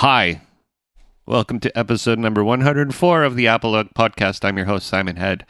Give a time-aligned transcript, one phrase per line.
[0.00, 0.42] Hi.
[1.24, 4.44] Welcome to episode number 104 of the Apologue podcast.
[4.44, 5.46] I'm your host, Simon Head.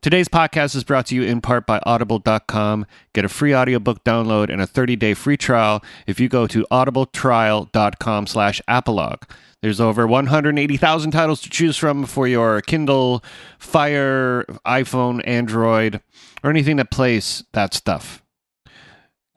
[0.00, 2.86] Today's podcast is brought to you in part by audible.com.
[3.12, 8.26] Get a free audiobook download and a 30-day free trial if you go to audibletrial.com
[8.26, 9.28] slash apologue.
[9.60, 13.22] There's over 180,000 titles to choose from for your Kindle,
[13.58, 16.00] Fire, iPhone, Android,
[16.42, 18.23] or anything that plays that stuff.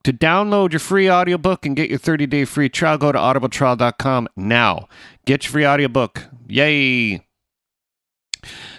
[0.08, 4.88] To download your free audiobook and get your 30-day free trial, go to audibletrial.com now.
[5.26, 6.28] Get your free audiobook.
[6.48, 7.26] Yay!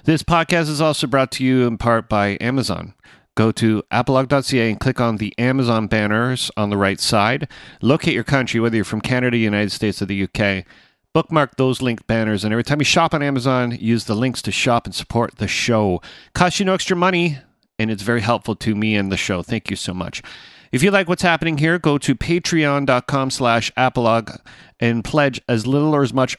[0.04, 2.94] This podcast is also brought to you in part by Amazon.
[3.36, 7.46] Go to apologue.ca and click on the Amazon banners on the right side.
[7.82, 10.64] Locate your country, whether you're from Canada, United States, or the UK.
[11.12, 14.50] Bookmark those linked banners, and every time you shop on Amazon, use the links to
[14.50, 16.00] shop and support the show.
[16.34, 17.36] Costs you no extra money,
[17.78, 19.42] and it's very helpful to me and the show.
[19.42, 20.22] Thank you so much.
[20.72, 24.30] If you like what's happening here, go to patreon.com slash apologue
[24.78, 26.36] and pledge as little or as much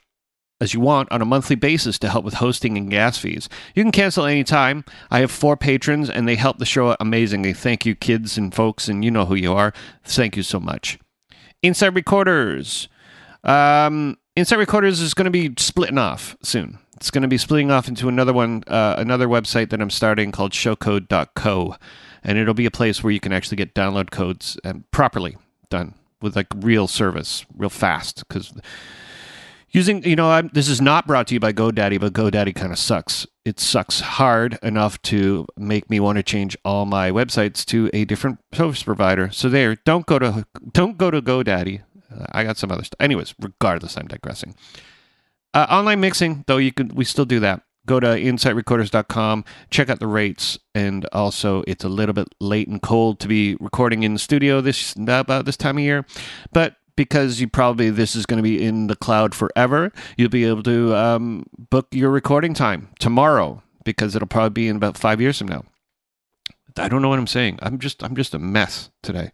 [0.62, 3.48] as you want on a monthly basis to help with hosting and gas fees.
[3.76, 4.84] You can cancel anytime.
[5.10, 7.54] I have four patrons and they help the show amazingly.
[7.54, 9.74] Thank you, kids and folks, and you know who you are.
[10.04, 11.00] Thank you so much.
[11.62, 12.90] Insight Recorders.
[13.44, 16.80] Um, Insight Recorders is going to be splitting off soon.
[16.96, 20.34] It's going to be splitting off into another one, uh, another website that I'm starting
[20.34, 21.76] called showcode.co.
[22.24, 25.38] And it'll be a place where you can actually get download codes and properly
[25.70, 28.28] done with like real service, real fast.
[28.28, 28.54] Because
[29.72, 32.72] using you know I'm, this is not brought to you by godaddy but godaddy kind
[32.72, 33.28] of sucks.
[33.46, 38.06] It sucks hard enough to make me want to change all my websites to a
[38.06, 39.32] different service provider.
[39.32, 41.82] So there don't go to don't go to godaddy.
[42.12, 44.56] Uh, i got some other stuff anyways regardless i'm digressing.
[45.54, 50.00] Uh, online mixing though you could we still do that go to insightrecorders.com check out
[50.00, 54.14] the rates and also it's a little bit late and cold to be recording in
[54.14, 56.06] the studio this about this time of year
[56.54, 60.44] but because you probably this is going to be in the cloud forever, you'll be
[60.44, 65.22] able to um, book your recording time tomorrow because it'll probably be in about five
[65.22, 65.64] years from now.
[66.76, 67.58] I don't know what I'm saying.
[67.62, 69.32] I'm just I'm just a mess today.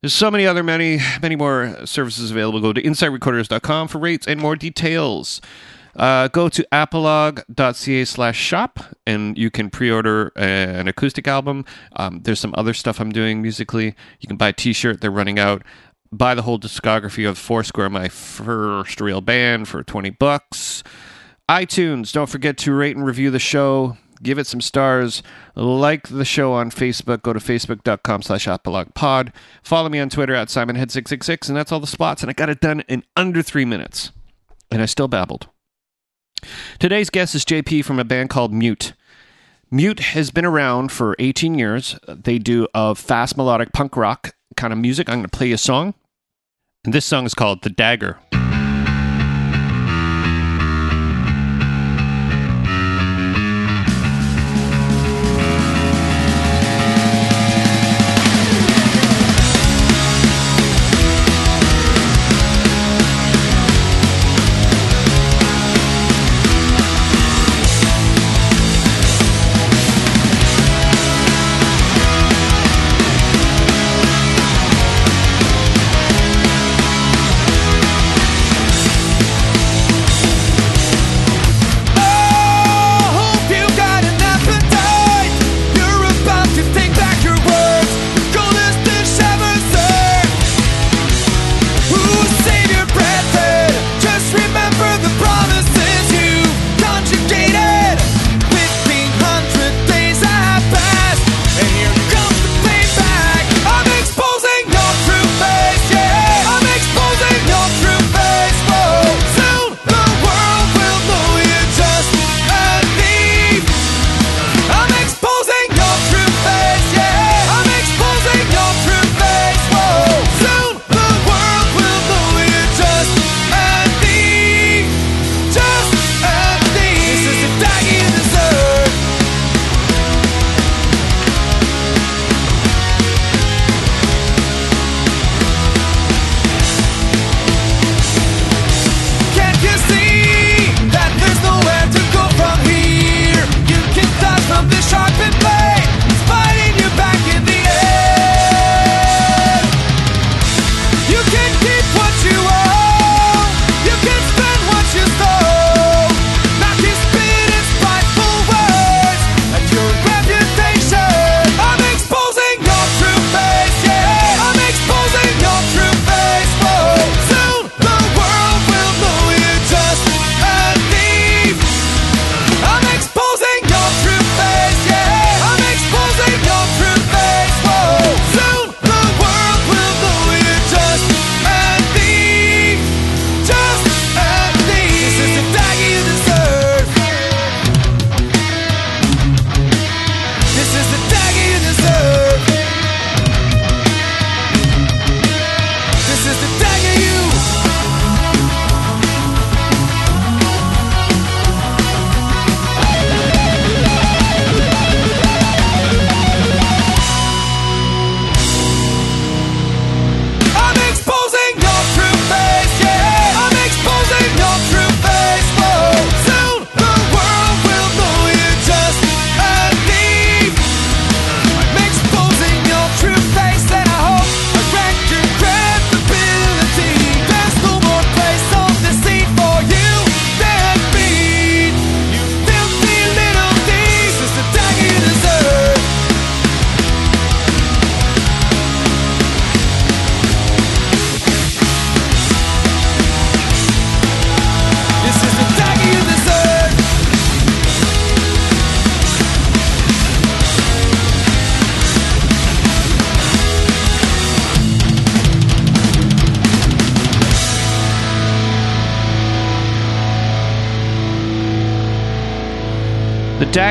[0.00, 2.60] There's so many other many many more services available.
[2.60, 5.40] Go to insightrecorders.com for rates and more details.
[5.96, 11.64] Uh, go to apologue.ca slash shop and you can pre-order an acoustic album.
[11.96, 13.94] Um, there's some other stuff I'm doing musically.
[14.20, 15.00] You can buy a t-shirt.
[15.00, 15.62] They're running out
[16.16, 20.82] buy the whole discography of Foursquare, my first real band, for 20 bucks.
[21.48, 23.96] iTunes, don't forget to rate and review the show.
[24.22, 25.22] Give it some stars.
[25.54, 27.22] Like the show on Facebook.
[27.22, 28.48] Go to facebook.com slash
[28.94, 29.32] pod.
[29.62, 31.48] Follow me on Twitter at SimonHead666.
[31.48, 32.22] And that's all the spots.
[32.22, 34.12] And I got it done in under three minutes.
[34.70, 35.48] And I still babbled.
[36.78, 38.92] Today's guest is JP from a band called Mute.
[39.70, 41.98] Mute has been around for 18 years.
[42.06, 45.08] They do a fast melodic punk rock kind of music.
[45.08, 45.94] I'm going to play you a song.
[46.84, 48.18] And this song is called The Dagger.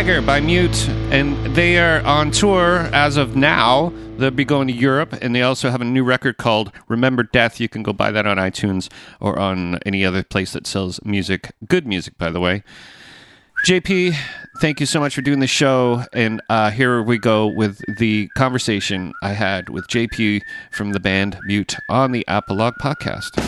[0.04, 3.94] By Mute, and they are on tour as of now.
[4.18, 7.62] They'll be going to Europe, and they also have a new record called Remember Death.
[7.62, 8.92] You can go buy that on iTunes
[9.22, 11.54] or on any other place that sells music.
[11.70, 12.64] Good music, by the way.
[13.66, 14.14] JP,
[14.60, 16.04] thank you so much for doing the show.
[16.12, 20.42] And uh, here we go with the conversation I had with JP
[20.74, 23.40] from the band Mute on the Apolog podcast.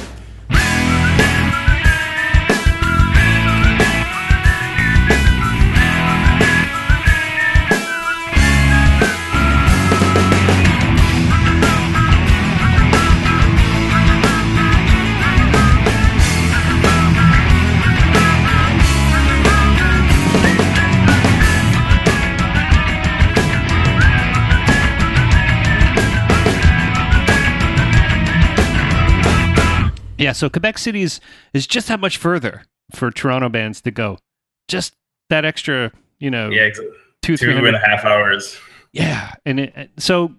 [30.25, 31.19] Yeah, so Quebec City is,
[31.53, 34.17] is just that much further for Toronto bands to go.
[34.67, 34.95] Just
[35.29, 36.79] that extra, you know, Yeah, ex-
[37.21, 38.57] two, two three and a half hours.
[38.91, 40.33] Yeah, and it, so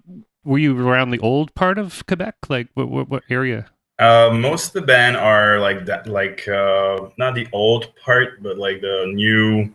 [0.44, 2.34] were you around the old part of Quebec?
[2.48, 3.66] Like what what, what area?
[4.00, 8.58] Uh, most of the band are like that, like uh, not the old part, but
[8.58, 9.72] like the new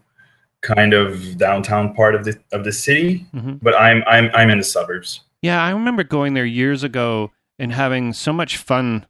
[0.60, 3.25] kind of downtown part of the of the city.
[3.34, 3.60] Mhm.
[3.62, 5.22] But I'm I'm I'm in the suburbs.
[5.42, 9.06] Yeah, I remember going there years ago and having so much fun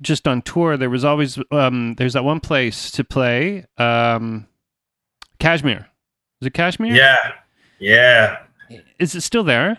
[0.00, 0.76] just on tour.
[0.76, 4.46] There was always um there's that one place to play um
[5.38, 5.88] Kashmir.
[6.40, 6.94] Is it Kashmir?
[6.94, 7.16] Yeah,
[7.78, 8.38] yeah.
[8.98, 9.78] Is it still there?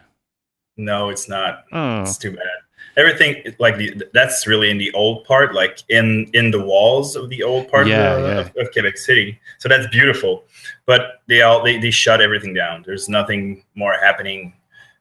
[0.78, 1.64] No, it's not.
[1.72, 2.02] Oh.
[2.02, 2.42] It's too bad.
[2.98, 7.30] Everything like the, that's really in the old part, like in in the walls of
[7.30, 8.40] the old part Yeah, of, yeah.
[8.40, 9.40] Of, of Quebec City.
[9.58, 10.46] So that's beautiful.
[10.86, 12.84] But they all they, they shut everything down.
[12.86, 14.54] There's nothing more happening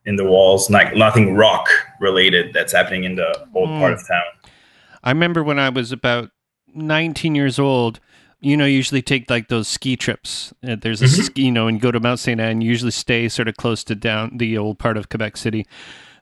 [0.06, 1.66] in the walls, like nothing rock
[2.00, 3.78] related that's happening in the old Hmm.
[3.78, 4.24] part of town.
[5.04, 6.30] I remember when I was about
[6.74, 8.00] 19 years old,
[8.40, 10.52] you know, usually take like those ski trips.
[10.66, 11.22] Uh, There's a Mhm.
[11.24, 12.40] ski, you know, and you go to Mount St.
[12.40, 15.66] Anne, usually stay sort of close to down the old part of Quebec City.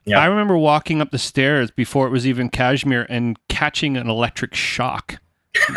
[0.05, 0.19] Yeah.
[0.19, 4.53] I remember walking up the stairs before it was even Kashmir and catching an electric
[4.53, 5.19] shock.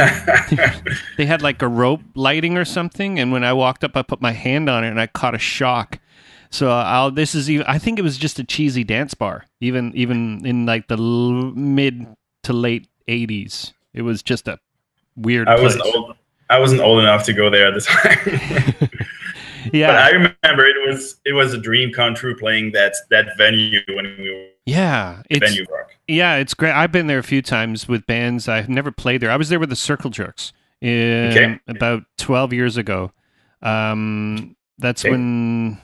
[1.17, 4.21] They had like a rope lighting or something, and when I walked up, I put
[4.21, 5.99] my hand on it and I caught a shock.
[6.51, 7.67] So I'll, this is even.
[7.67, 11.53] I think it was just a cheesy dance bar, even even in like the l-
[11.55, 12.07] mid
[12.45, 13.73] to late '80s.
[13.95, 14.59] It was just a
[15.17, 15.49] weird.
[15.49, 16.17] I wasn't old.
[16.49, 17.81] I wasn't old enough to go there at the
[18.89, 18.89] time.
[19.73, 23.37] yeah, But I remember it was it was a dream come true playing that that
[23.37, 25.23] venue when we were yeah.
[25.31, 25.91] It's venue rock.
[26.09, 26.73] yeah, it's great.
[26.73, 28.49] I've been there a few times with bands.
[28.49, 29.31] I've never played there.
[29.31, 31.61] I was there with the Circle Jerks in Okay.
[31.69, 33.13] about 12 years ago.
[33.63, 35.11] Um, that's Okay.
[35.13, 35.79] when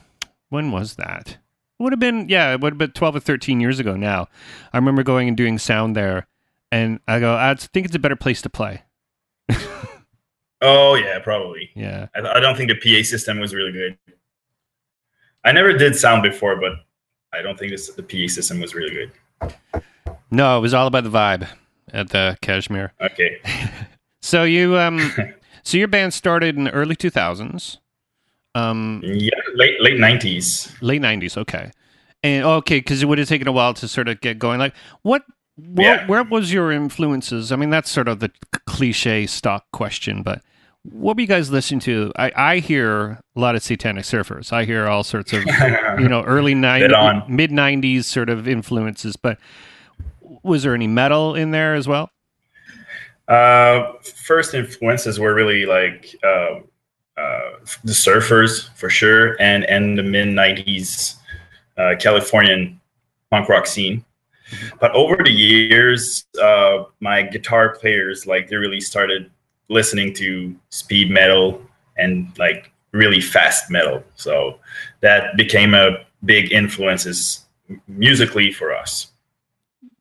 [0.49, 1.37] when was that?
[1.79, 4.27] Would have been yeah, it would have been 12 or 13 years ago now.
[4.71, 6.27] I remember going and doing sound there,
[6.73, 8.81] and I go, I think it's a better place to play.
[10.61, 11.69] Oh yeah, probably.
[11.75, 13.97] Yeah, I, I don't think the PA system was really good.
[15.43, 16.71] I never did sound before, but
[17.33, 19.53] I don't think this, the PA system was really good.
[20.31, 21.49] no, it was all about the vibe
[21.91, 22.93] at the Kashmir.
[23.01, 23.39] Okay.
[24.25, 25.11] So you um,
[25.63, 27.79] so your band started in the early 2000s.
[28.55, 30.73] Um, Yeah, late late nineties.
[30.79, 31.71] late 90s okay
[32.23, 34.73] and okay because it would have taken a while to sort of get going like
[35.01, 35.23] what
[35.55, 36.07] what Yeah.
[36.07, 37.51] where was your influences?
[37.51, 38.31] I mean that's sort of the
[38.65, 40.41] cliche stock question but
[40.83, 42.11] what were you guys listening to?
[42.17, 44.51] I i hear a lot of satanic surfers.
[44.51, 45.43] I hear all sorts of
[45.99, 49.37] you know early 90s mid 90s sort of influences but
[50.43, 52.09] was there any metal in there as well?
[53.27, 56.59] Uh, first influences were really like uh,
[57.17, 57.51] uh,
[57.85, 61.15] the surfers for sure, and and the mid '90s
[61.77, 62.79] uh, Californian
[63.31, 64.03] punk rock scene.
[64.79, 69.31] But over the years, uh, my guitar players like they really started
[69.69, 71.61] listening to speed metal
[71.97, 74.03] and like really fast metal.
[74.15, 74.59] So
[75.01, 77.45] that became a big influences
[77.87, 79.11] musically for us.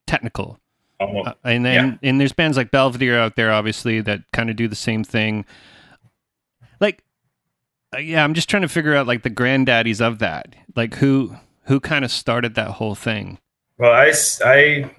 [0.07, 0.59] technical
[1.03, 4.57] Almost, Uh, and then and there's bands like Belvedere out there, obviously, that kind of
[4.57, 5.45] do the same thing.
[6.81, 7.03] Like,
[7.95, 11.37] uh, yeah, I'm just trying to figure out like the granddaddies of that, like who
[11.65, 13.39] who kind of started that whole thing.
[13.83, 14.13] Well, I,
[14.45, 14.91] I-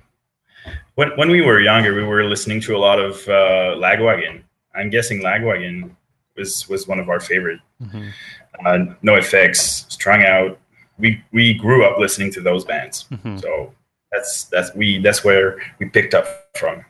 [0.96, 4.44] when when we were younger, we were listening to a lot of uh, Lagwagon.
[4.76, 5.92] I'm guessing Lagwagon
[6.36, 7.62] was was one of our favorite.
[7.82, 10.60] Uh, NOFX, strung out.
[11.00, 13.40] We we grew up listening to those bands, Mhm.
[13.42, 13.74] so
[14.12, 16.84] that's that's we that's where we picked up from.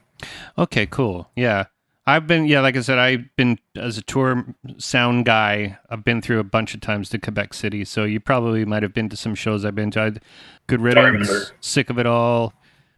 [0.58, 1.30] Okay, cool.
[1.36, 1.66] Yeah.
[2.06, 4.46] I've been, yeah, like I said, I've been as a tour
[4.78, 5.78] sound guy.
[5.90, 8.94] I've been through a bunch of times to Quebec City, so you probably might have
[8.94, 10.02] been to some shows I've been to.
[10.02, 10.22] I'd,
[10.68, 11.54] Good Riddance.
[11.62, 12.54] Sick of It All,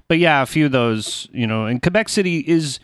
[0.07, 1.65] but yeah, a few of those, you know.
[1.65, 2.79] And Quebec City is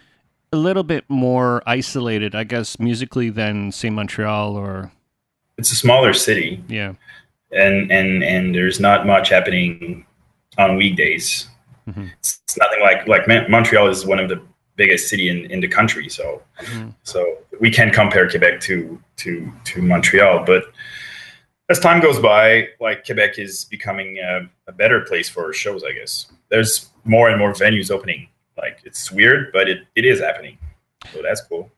[0.53, 4.91] a little bit more isolated, I guess, musically than say Montreal or
[5.57, 6.63] it's a smaller city.
[6.67, 6.93] Yeah.
[7.51, 10.05] And and and there's not much happening
[10.57, 11.47] on weekdays.
[11.87, 12.07] Mm-hmm.
[12.19, 14.41] It's, it's, nothing like like Montreal is one of the
[14.81, 16.09] biggest city in, in the country.
[16.09, 16.89] So mm-hmm.
[17.03, 17.19] so
[17.59, 20.63] we can compare Quebec to to to Montreal, but
[21.71, 25.83] as time goes by, like Quebec is becoming a, a, better place for shows.
[25.83, 28.27] I guess there's more and more venues opening.
[28.57, 30.57] Like it's weird, but it, it is happening.
[31.13, 31.71] So that's cool.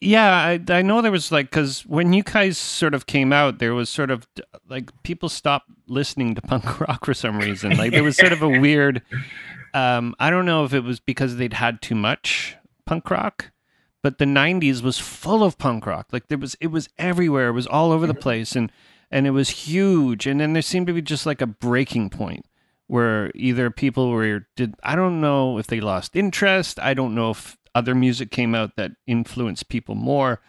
[0.00, 3.58] Yeah, I, I know there was like because when you guys sort of came out,
[3.58, 4.26] there was sort of
[4.68, 7.76] like people stopped listening to punk rock for some reason.
[7.76, 9.02] Like there was sort of a weird.
[9.74, 13.52] Um, I don't know if it was because they'd had too much punk rock,
[14.02, 16.08] but the '90s was full of punk rock.
[16.12, 17.48] Like there was, it was everywhere.
[17.48, 18.72] It was all over the place, and
[19.10, 20.26] and it was huge.
[20.26, 22.46] And then there seemed to be just like a breaking point
[22.86, 26.78] where either people were did I don't know if they lost interest.
[26.80, 30.40] I don't know if other music came out that influenced people more.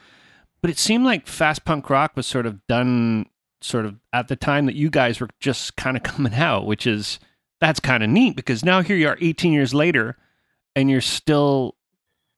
[0.62, 3.28] But it seemed like fast punk rock was sort of done
[3.62, 6.86] sort of at the time that you guys were just kind of coming out, which
[6.88, 7.20] is
[7.62, 10.18] that's kind of neat because now here you are 18 years later
[10.76, 11.76] and you're still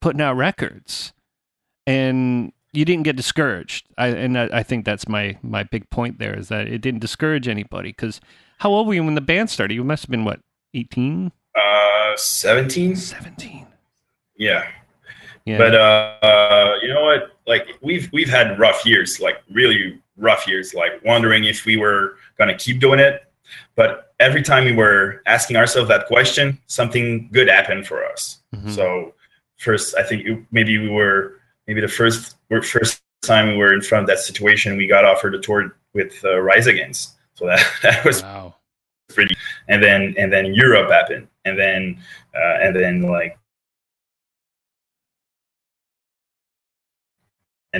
[0.01, 1.13] putting out records.
[1.87, 3.87] And you didn't get discouraged.
[3.97, 7.01] I, and I, I, think that's my my big point there is that it didn't
[7.01, 7.89] discourage anybody.
[7.89, 8.19] Because
[8.59, 9.75] how old were you when the band started?
[9.75, 10.39] You must have been what,
[10.73, 11.31] eighteen?
[11.55, 12.95] Uh, seventeen.
[12.95, 13.67] Seventeen.
[14.37, 14.67] Yeah.
[15.45, 15.57] Yeah.
[15.57, 17.37] But uh, uh, you know what?
[17.45, 22.17] Like we've we've had rough years, like really rough years, like wondering if we were
[22.37, 23.25] gonna keep doing it.
[23.75, 28.39] But every time we were asking ourselves that question, something good happened for us.
[28.55, 28.71] Mm-hmm.
[28.71, 29.13] So
[29.57, 33.81] first, I think it, maybe we were maybe the first first time we were in
[33.81, 37.15] front of that situation, we got offered a tour with uh, Rise Against.
[37.35, 38.55] So that that was wow.
[39.09, 39.35] pretty.
[39.67, 41.99] And then and then Europe happened, and then
[42.33, 43.37] uh, and then like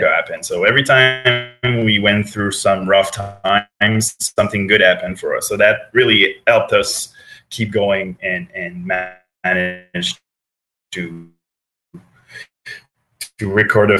[0.01, 0.45] happened.
[0.45, 5.47] So every time we went through some rough times, something good happened for us.
[5.47, 7.13] So that really helped us
[7.49, 8.85] keep going and and
[9.43, 10.19] manage
[10.93, 11.29] to
[13.37, 13.99] to record a.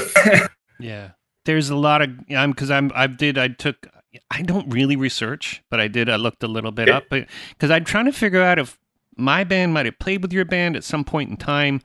[0.79, 1.11] yeah,
[1.45, 3.87] there's a lot of I'm because I'm I did I took
[4.31, 6.97] I don't really research, but I did I looked a little bit yeah.
[6.97, 8.79] up because I'm trying to figure out if
[9.15, 11.81] my band might have played with your band at some point in time.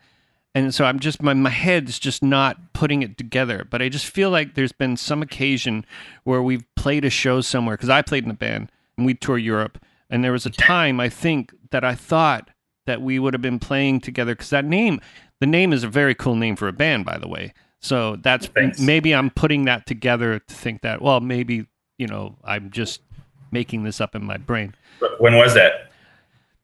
[0.54, 3.66] And so I'm just my my head's just not putting it together.
[3.68, 5.84] But I just feel like there's been some occasion
[6.24, 9.38] where we've played a show somewhere because I played in a band and we tour
[9.38, 9.78] Europe.
[10.10, 12.50] And there was a time I think that I thought
[12.86, 15.00] that we would have been playing together because that name
[15.40, 17.52] the name is a very cool name for a band, by the way.
[17.80, 18.80] So that's Thanks.
[18.80, 21.66] maybe I'm putting that together to think that well maybe
[21.98, 23.02] you know I'm just
[23.50, 24.74] making this up in my brain.
[25.18, 25.92] When was that?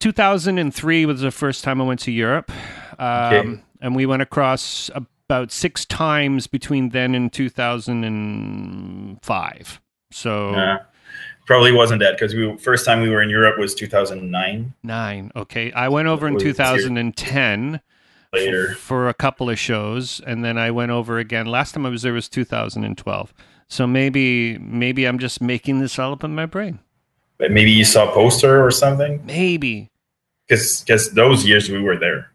[0.00, 2.50] 2003 was the first time I went to Europe,
[2.98, 3.60] um, okay.
[3.84, 9.80] And we went across about six times between then and 2005.
[10.10, 10.78] So.
[11.46, 14.72] probably wasn't that because we first time we were in Europe was 2009.
[14.82, 15.30] Nine.
[15.36, 17.82] Okay, I went over in 2010
[18.32, 21.44] later for a couple of shows, and then I went over again.
[21.44, 23.34] Last time I was there was 2012.
[23.68, 26.78] So maybe maybe I'm just making this all up in my brain.
[27.36, 29.20] But maybe you saw a poster or something.
[29.26, 29.90] Maybe
[30.48, 32.30] because because those years we were there.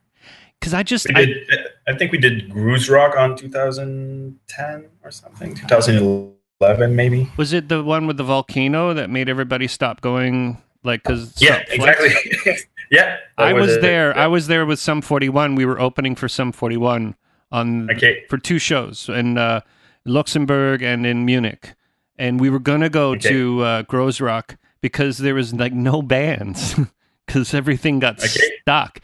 [0.59, 1.49] Because I just I, did,
[1.87, 5.55] I think we did Groezrock on 2010 or something.
[5.55, 7.31] 2011 maybe.
[7.37, 10.61] Was it the one with the volcano that made everybody stop going?
[10.83, 12.13] Like because yeah, exactly.
[12.91, 14.09] Yeah, I was, was there.
[14.15, 14.23] Yeah.
[14.23, 15.55] I was there with Sum 41.
[15.55, 17.15] We were opening for Sum 41
[17.51, 18.25] on okay.
[18.29, 19.61] for two shows in uh,
[20.05, 21.75] Luxembourg and in Munich,
[22.17, 23.29] and we were gonna go okay.
[23.29, 26.75] to uh, Groezrock because there was like no bands
[27.27, 28.39] because everything got okay.
[28.61, 28.99] stuck.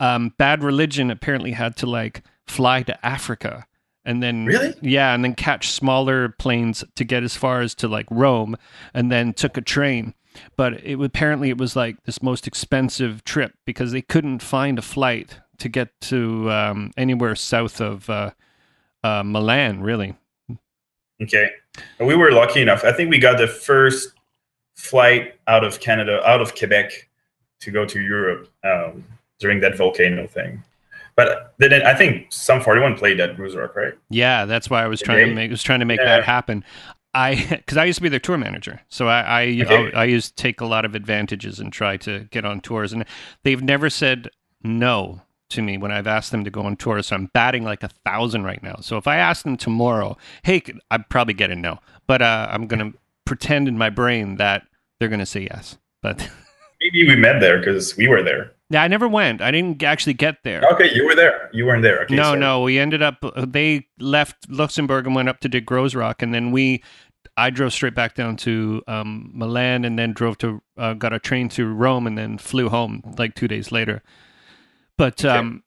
[0.00, 3.66] Um, Bad Religion apparently had to like fly to Africa
[4.04, 7.86] and then really yeah and then catch smaller planes to get as far as to
[7.86, 8.56] like rome
[8.94, 10.14] and then took a train
[10.56, 14.82] but it apparently it was like this most expensive trip because they couldn't find a
[14.82, 18.30] flight to get to um, anywhere south of uh,
[19.02, 20.14] uh, Milan, really.
[21.20, 21.50] Okay,
[21.98, 22.84] we were lucky enough.
[22.84, 24.12] I think we got the first
[24.76, 27.08] flight out of Canada, out of Quebec,
[27.60, 29.04] to go to Europe um,
[29.38, 30.62] during that volcano thing.
[31.16, 33.94] But then I think Sum 41 played at Rock, right?
[34.08, 35.24] Yeah, that's why I was Did trying they?
[35.24, 36.16] to make was trying to make yeah.
[36.16, 36.64] that happen.
[37.12, 39.92] I because I used to be their tour manager, so I I, okay.
[39.94, 42.92] I I used to take a lot of advantages and try to get on tours,
[42.92, 43.04] and
[43.42, 44.30] they've never said
[44.62, 47.02] no to me when I've asked them to go on tour.
[47.02, 48.76] So I'm batting like a thousand right now.
[48.80, 52.66] So if I ask them tomorrow, hey, I'd probably get a no, but uh, I'm
[52.66, 52.92] gonna
[53.24, 54.66] pretend in my brain that
[55.00, 55.78] they're gonna say yes.
[56.00, 56.30] But
[56.80, 58.52] maybe we met there because we were there.
[58.70, 59.40] Yeah, I never went.
[59.40, 60.62] I didn't actually get there.
[60.72, 61.48] Okay, you were there.
[61.54, 62.02] You weren't there.
[62.02, 62.40] Okay, no, sorry.
[62.40, 62.60] no.
[62.62, 63.24] We ended up.
[63.36, 66.82] They left Luxembourg and went up to De Groezrock, and then we.
[67.36, 71.18] I drove straight back down to um, Milan and then drove to uh, got a
[71.20, 74.02] train to Rome and then flew home like two days later.
[74.96, 75.36] But Okay.
[75.36, 75.62] um,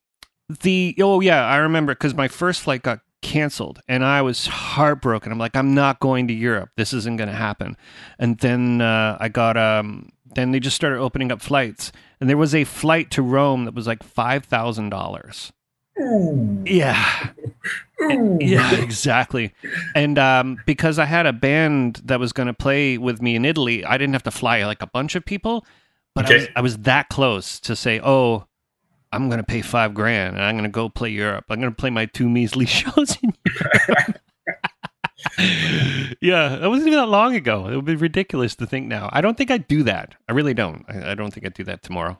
[0.61, 5.31] the oh yeah, I remember because my first flight got canceled and I was heartbroken.
[5.31, 6.71] I'm like, I'm not going to Europe.
[6.75, 7.77] This isn't going to happen.
[8.19, 12.37] And then uh, I got um, then they just started opening up flights, and there
[12.37, 15.51] was a flight to Rome that was like five thousand dollars.
[15.97, 17.29] Yeah,
[18.01, 18.37] Ooh.
[18.39, 19.53] yeah, exactly.
[19.93, 23.43] And um, because I had a band that was going to play with me in
[23.43, 25.65] Italy, I didn't have to fly like a bunch of people,
[26.15, 28.45] but I, was, I was that close to say, "Oh,
[29.11, 31.45] I'm going to pay five grand and I'm going to go play Europe.
[31.49, 34.20] I'm going to play my two measly shows in Europe."
[36.21, 37.67] yeah, that wasn't even that long ago.
[37.67, 39.09] It would be ridiculous to think now.
[39.11, 40.15] I don't think I'd do that.
[40.27, 40.85] I really don't.
[40.87, 42.19] I, I don't think I'd do that tomorrow.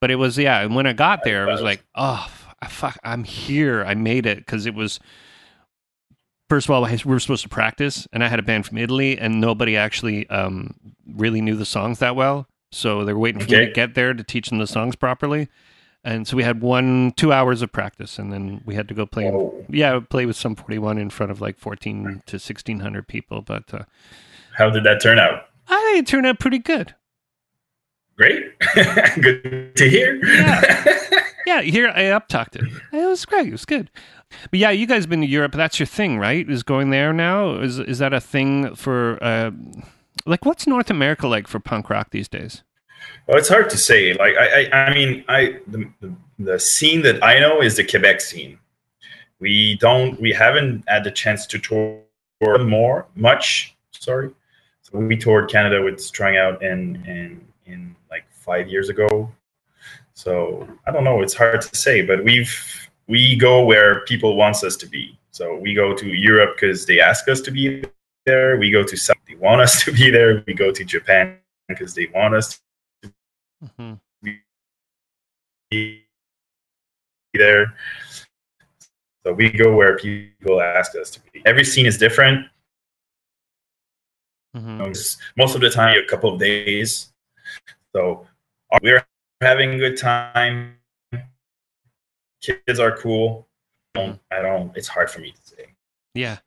[0.00, 0.60] But it was yeah.
[0.60, 2.26] And when I got there, it was like, oh
[2.68, 3.84] fuck, I'm here.
[3.84, 5.00] I made it because it was.
[6.48, 9.18] First of all, we were supposed to practice, and I had a band from Italy,
[9.18, 10.74] and nobody actually um,
[11.14, 12.46] really knew the songs that well.
[12.72, 15.48] So they were waiting for me to get there to teach them the songs properly.
[16.04, 19.06] And so we had one, two hours of practice, and then we had to go
[19.06, 19.30] play.
[19.30, 23.72] Oh, Yeah, play with Sum 41 in front of like 14 to 1600 people, but
[23.72, 23.84] uh,
[24.56, 25.44] how did that turn out?
[25.68, 26.94] I think it turned out pretty good.
[28.16, 28.44] Great.
[29.20, 30.24] Good to hear.
[30.24, 30.84] Yeah.
[31.44, 32.62] Yeah, here I uptalked it.
[32.92, 33.48] It was great.
[33.48, 33.90] It was good.
[34.52, 35.52] But yeah, you guys been to Europe.
[35.52, 36.48] That's your thing, right?
[36.48, 37.56] Is going there now?
[37.56, 39.50] Is is that a thing for uh,
[40.24, 42.62] like what's North America like for punk rock these days?
[43.26, 44.14] Well, it's hard to say.
[44.14, 45.90] Like, I, I, I mean, I the,
[46.38, 48.58] the, scene that I know is the Quebec scene.
[49.38, 52.02] We don't, we haven't had the chance to tour
[52.58, 53.76] more, much.
[53.92, 54.30] Sorry.
[54.82, 59.32] So we toured Canada with Strung Out in, in, in like five years ago.
[60.14, 61.22] So I don't know.
[61.22, 65.18] It's hard to say, but we've, we go where people wants us to be.
[65.30, 67.84] So we go to Europe because they ask us to be
[68.26, 68.58] there.
[68.58, 70.44] We go to South, they want us to be there.
[70.46, 71.38] We go to Japan
[71.68, 72.60] because they want us
[73.76, 73.94] hmm
[75.70, 76.04] be
[77.34, 77.74] there.
[79.24, 81.42] So we go where people ask us to be.
[81.46, 82.46] Every scene is different.
[84.54, 87.12] hmm It's Most of the time, a couple of days.
[87.94, 88.26] So
[88.82, 89.04] we're
[89.40, 90.76] having a good time.
[92.42, 93.48] Kids are cool.
[93.94, 94.76] I don't, I don't.
[94.76, 95.66] It's hard for me to say.
[96.14, 96.38] Yeah,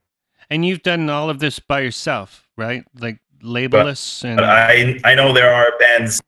[0.50, 2.84] and you've done all of this by yourself, right?
[3.00, 6.22] Like labelless and But I I know there are bands.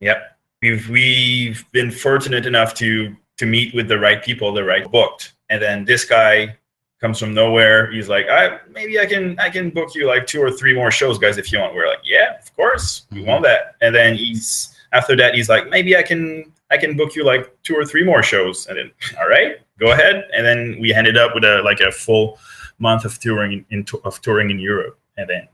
[0.00, 4.90] Yep, we've we've been fortunate enough to to meet with the right people, the right
[4.90, 6.56] booked, and then this guy
[7.00, 7.90] comes from nowhere.
[7.90, 10.90] He's like, I maybe I can I can book you like two or three more
[10.90, 11.74] shows, guys, if you want.
[11.74, 13.26] We're like, yeah, of course, we Mhm.
[13.26, 13.76] want that.
[13.80, 17.50] And then he's after that, he's like, maybe I can I can book you like
[17.62, 20.28] two or three more shows, and then all right, go ahead.
[20.34, 22.38] And then we ended up with a like a full
[22.78, 25.46] month of touring in, in of touring in Europe, and then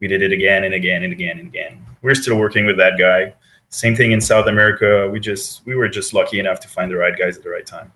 [0.00, 1.84] we did it again and again and again and again.
[2.02, 3.34] We're still working with that guy.
[3.74, 5.08] Same thing in South America.
[5.10, 7.66] We just we were just lucky enough to find the right guys at the right
[7.66, 7.92] time.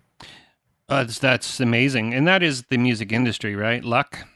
[0.89, 2.15] Uh, that's, that's amazing.
[2.15, 3.85] And that is the music industry, right?
[3.85, 4.27] Luck,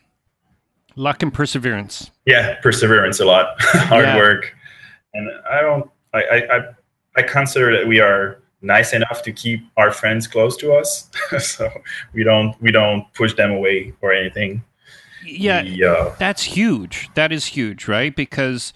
[0.97, 2.11] luck, and perseverance.
[2.27, 4.17] Yeah, perseverance a lot, hard Yeah.
[4.17, 4.55] work,
[5.15, 5.91] and I don't.
[6.15, 6.61] I, I I
[7.17, 11.69] I consider that we are nice enough to keep our friends close to us, so
[12.13, 14.63] we don't we don't push them away or anything.
[15.25, 17.09] Yeah, We, uh, that's huge.
[17.15, 18.15] That is huge, right?
[18.15, 18.73] Because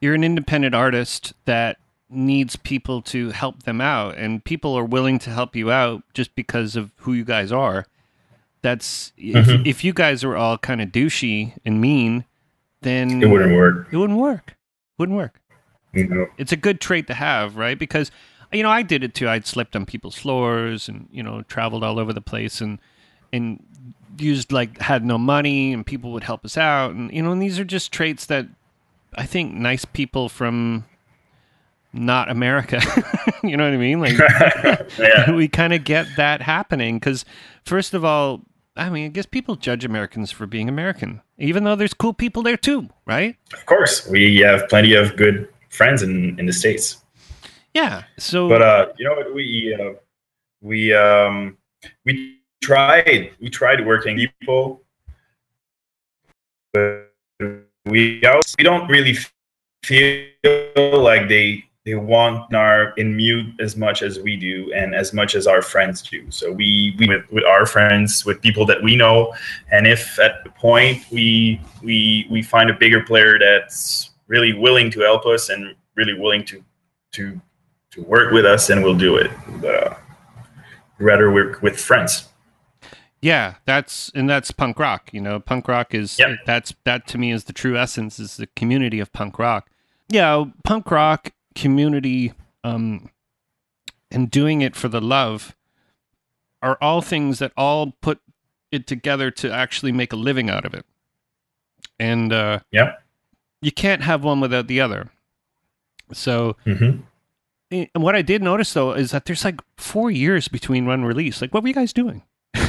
[0.00, 1.78] you're an independent artist that
[2.10, 6.34] needs people to help them out, and people are willing to help you out just
[6.34, 7.86] because of who you guys are.
[8.62, 9.66] That's if, Mhm.
[9.66, 12.24] if you guys were all kind of douchey and mean,
[12.82, 13.88] then it wouldn't work.
[13.90, 14.56] It wouldn't work.
[14.98, 15.40] Wouldn't work.
[15.92, 16.26] You know?
[16.38, 17.78] it's a good trait to have, right?
[17.78, 18.10] Because
[18.52, 19.28] you know, I did it too.
[19.28, 22.78] I'd slept on people's floors and you know traveled all over the place and
[23.32, 23.62] and
[24.18, 27.40] used like had no money and people would help us out and you know and
[27.40, 28.46] these are just traits that
[29.14, 30.84] I think nice people from
[31.92, 32.80] not America,
[33.42, 34.00] you know what I mean?
[34.00, 34.18] Like
[34.98, 37.24] yeah, we kind of get that happening because
[37.64, 38.42] first of all,
[38.76, 42.42] I mean, I guess people judge Americans for being American, even though there's cool people
[42.42, 43.36] there too, right?
[43.52, 47.02] of course we have plenty of good friends in in the states.
[47.74, 48.04] Yeah.
[48.18, 49.94] So but uh you know what we uh,
[50.60, 51.56] we um
[52.04, 54.82] we tried we tried working people
[56.72, 57.10] but
[57.86, 59.16] we also we don't really
[59.82, 65.12] feel like they they want our in mute as much as we do and as
[65.12, 68.82] much as our friends do so we we with, with our friends with people that
[68.82, 69.32] we know
[69.70, 74.90] and if at the point we we we find a bigger player that's really willing
[74.90, 76.62] to help us and really willing to
[77.12, 77.40] to
[77.90, 79.94] to work with us and we'll do it but uh,
[80.98, 82.28] rather work with friends
[83.22, 85.10] Yeah, that's and that's punk rock.
[85.12, 86.38] You know, punk rock is Yep.
[86.46, 89.68] that's that to me is the true essence is the community of punk rock.
[90.08, 92.32] Yeah, punk rock community
[92.64, 93.10] um
[94.10, 95.54] and doing it for the love
[96.62, 98.20] are all things that all put
[98.72, 100.84] it together to actually make a living out of it.
[101.98, 103.02] And uh Yep.
[103.62, 105.10] you can't have one without the other.
[106.12, 107.00] So hmm
[107.70, 111.04] eh, and what I did notice though is that there's like 4 years between one
[111.04, 111.40] release.
[111.42, 112.22] Like what were you guys doing?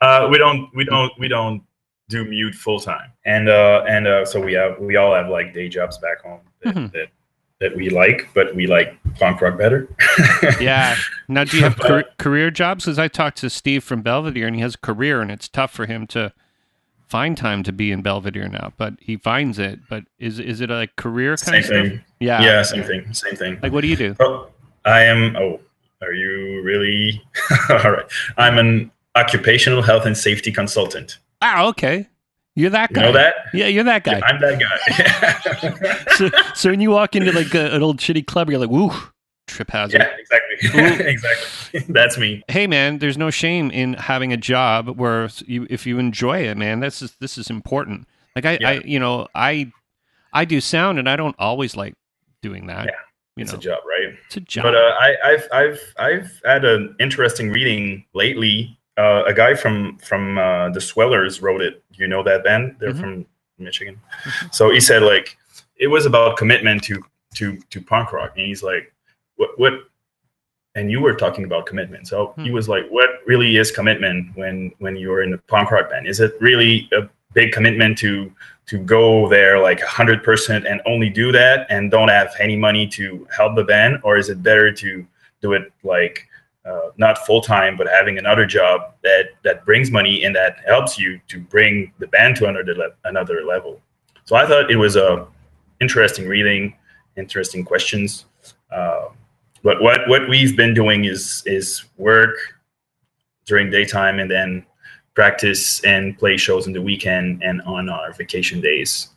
[0.00, 1.62] uh, we don't we don't we don't
[2.08, 5.54] do mute full time and uh and uh so we have we all have like
[5.54, 6.92] day jobs back home that, Mhm.
[6.92, 7.08] that
[7.60, 9.88] that we like but we like punk rock better
[10.60, 10.96] Yeah.
[11.28, 12.84] Now, do you have car- career jobs?
[12.84, 15.70] Because I talked to Steve from Belvedere, and he has a career, and it's tough
[15.72, 16.32] for him to
[17.08, 18.72] find time to be in Belvedere now.
[18.76, 19.80] But he finds it.
[19.88, 22.06] But is is it a career kind same of thing stuff?
[22.20, 22.42] Yeah.
[22.42, 24.14] yeah same thing same thing Like, what do you do?
[24.20, 24.48] oh
[24.84, 25.60] i am oh
[26.02, 27.22] are you really
[27.70, 32.08] all right i'm an occupational health and safety consultant Ah, okay.
[32.56, 33.02] You're that you guy.
[33.02, 34.20] know that Yeah, you're that guy.
[34.24, 38.48] i'm that guy so, so when you walk into like a, an old shitty club,
[38.48, 38.90] you're like, "Woo,
[39.48, 44.36] trip hazard." yeah exactly exactly that's me Hey, man, there's no shame in having a
[44.36, 48.06] job where you, if you enjoy it, man, this is this is important.
[48.36, 48.68] Like I, Yeah.
[48.70, 49.70] I, you know, I,
[50.32, 51.94] I do sound, and I don't always like
[52.40, 52.86] doing that.
[52.86, 52.92] Yeah,
[53.36, 54.62] you it's know, a job right it's a job.
[54.64, 58.78] But uh, I, I've I've I've had an interesting reading lately.
[58.96, 61.82] Uh, a guy from from uh, the Swellers wrote it.
[61.94, 62.76] You know that band?
[62.78, 63.00] They're Mhm.
[63.00, 63.26] from
[63.58, 64.00] Michigan.
[64.52, 65.36] So he said like
[65.76, 67.02] it was about commitment to
[67.34, 68.92] to to punk rock, and he's like,
[69.36, 69.74] what what?
[70.76, 72.06] And you were talking about commitment.
[72.08, 72.54] So he Hmm.
[72.54, 76.06] was like, what really is commitment when when you're in a punk rock band?
[76.06, 78.30] Is it really a big commitment to
[78.66, 83.26] to go there like 100% and only do that and don't have any money to
[83.36, 85.04] help the band or is it better to
[85.42, 86.26] do it like
[86.64, 90.98] uh, not full time but having another job that that brings money and that helps
[90.98, 93.80] you to bring the band to another le- another level
[94.24, 95.26] so i thought it was a
[95.80, 96.74] interesting reading
[97.16, 98.26] interesting questions
[98.70, 99.08] uh,
[99.62, 102.36] but what what we've been doing is is work
[103.46, 104.64] during daytime and then
[105.14, 109.08] practice and play shows in the weekend and on our vacation days.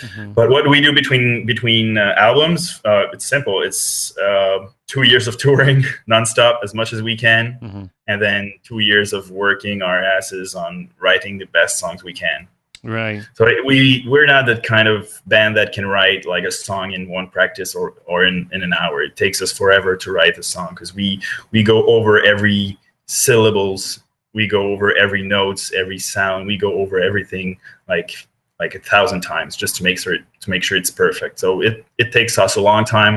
[0.00, 0.34] Mhm.
[0.34, 2.80] But what do we do between between uh, albums?
[2.84, 3.62] Uh, it's simple.
[3.62, 7.90] It's uh, two years of touring nonstop as much as we can, Mhm.
[8.08, 12.48] and then two years of working our asses on writing the best songs we can.
[12.84, 13.22] Right.
[13.34, 16.92] So it- we we're not that kind of band that can write like a song
[16.92, 19.02] in one practice or or in, in an hour.
[19.02, 21.20] It takes us forever to write a song because we
[21.52, 24.00] we go over every syllables,
[24.34, 27.56] we go over every notes, every sound, we go over everything
[27.88, 28.26] like
[28.62, 31.34] like a thousand times just to make sure to make sure it's perfect.
[31.44, 33.16] So it it takes us a long time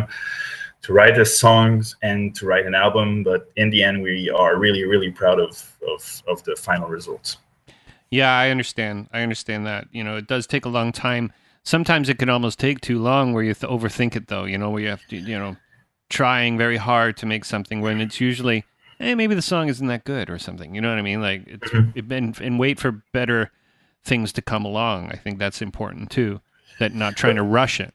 [0.86, 4.53] to write the songs and to write an album, but in the end we are
[4.65, 5.53] really really proud of
[5.93, 7.38] of of the final results.
[8.12, 9.08] Yeah, I understand.
[9.12, 9.88] I understand that.
[9.91, 11.31] You know, it does take a long time.
[11.63, 14.45] Sometimes it can almost take too long where you th- overthink it, though.
[14.45, 15.58] You know, where you have to, you know,
[16.10, 18.63] trying very hard to make something when it's usually,
[18.99, 20.75] hey, maybe the song isn't that good or something.
[20.75, 21.21] You know what I mean?
[21.21, 21.91] Like, it's Mhm.
[21.97, 23.51] it, and, and wait for better
[24.06, 25.12] things to come along.
[25.12, 26.39] I think that's important too.
[26.80, 27.94] That not trying to rush it.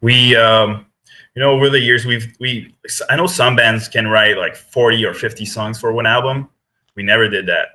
[0.00, 0.86] we um
[1.34, 2.74] you know over the years we've we
[3.10, 6.48] i know some bands can write like 40 or 50 songs for one album
[6.96, 7.68] we never did that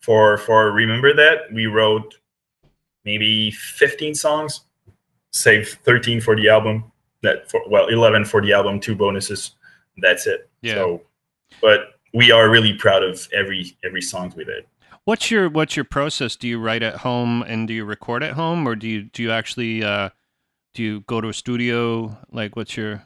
[0.00, 2.14] for for Remember Death we wrote
[3.04, 4.62] maybe 15 songs
[5.32, 6.90] save 13 for the album
[7.22, 9.52] that for well 11 for the album two bonuses
[9.98, 10.74] that's it Yeah.
[10.74, 11.02] so
[11.60, 14.64] but we are really proud of every every song we did
[15.04, 16.36] What's your what's your process?
[16.36, 19.22] Do you write at home and do you record at home, or do you do
[19.22, 20.10] you actually uh,
[20.74, 22.16] do you go to a studio?
[22.30, 23.02] Like, what's your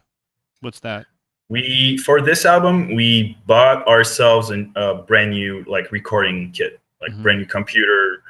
[0.60, 1.06] what's that?
[1.48, 7.12] we for this album we bought ourselves an- a brand new like recording kit like
[7.12, 7.22] Mhm.
[7.22, 8.20] brand new computer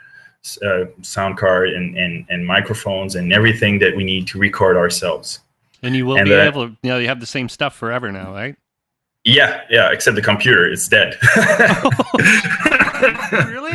[0.63, 5.41] uh, sound card and, and and microphones and everything that we need to record ourselves
[5.83, 7.75] And you will And, be uh, able to, you know, you have the same stuff
[7.75, 8.55] forever now, right?
[9.25, 11.19] yeah yeah except the computer it's dead
[13.51, 13.73] Really?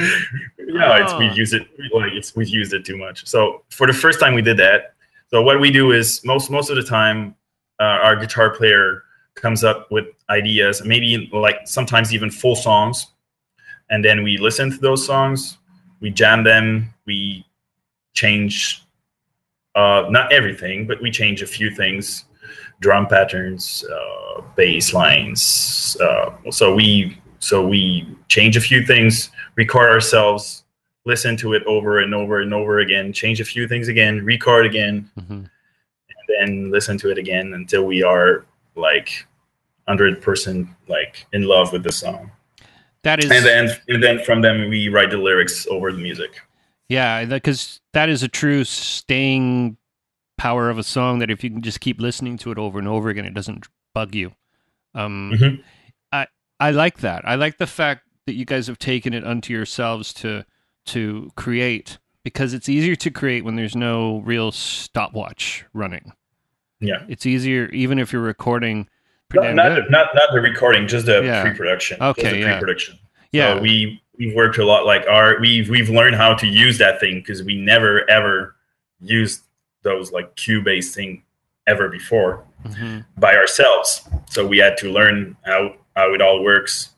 [0.57, 1.19] yeah it's Oh.
[1.19, 4.41] we've it like it's we've used it too much so for the first time we
[4.41, 4.93] did that
[5.29, 7.35] so what we do is most most of the time
[7.79, 9.03] uh, our guitar player
[9.35, 13.07] comes up with ideas maybe like sometimes even full songs
[13.89, 15.57] and then we listen to those songs
[15.99, 17.45] we jam them we
[18.13, 18.83] change
[19.75, 22.25] uh, not everything but we change a few things
[22.79, 29.89] drum patterns uh, bass lines uh, so we so we change a few things record
[29.89, 30.63] ourselves
[31.05, 34.65] listen to it over and over and over again change a few things again record
[34.65, 35.43] again hmm
[36.13, 39.25] and then listen to it again until we are like
[39.89, 42.31] 100% like in love with the song
[43.03, 46.39] That is, and then and then from them we write the lyrics over the music.
[46.87, 49.77] yeah, because that is a true staying
[50.37, 51.19] power of a song.
[51.19, 53.67] That if you can just keep listening to it over and over again, it doesn't
[53.95, 54.33] bug you.
[54.93, 55.63] Um, Mhm.
[56.61, 57.27] I like that.
[57.27, 60.45] I like the fact that you guys have taken it unto yourselves to
[60.85, 66.13] to create because it's easier to create when there's no real stopwatch running.
[66.79, 67.03] Yeah.
[67.09, 68.87] It's easier even if you're recording.
[69.33, 71.41] Not, not, the, not not the recording, just the Yeah.
[71.41, 71.97] pre-production.
[72.01, 72.51] Okay, yeah.
[72.51, 72.99] pre-production.
[73.31, 74.85] yeah, So we we've worked a lot.
[74.85, 78.55] Like our we've we've learned how to use that thing because we never ever
[78.99, 79.41] used
[79.83, 81.23] those like Cubase thing
[81.65, 83.05] ever before Mhm.
[83.17, 84.07] by ourselves.
[84.29, 86.89] So we had to learn how how it all works.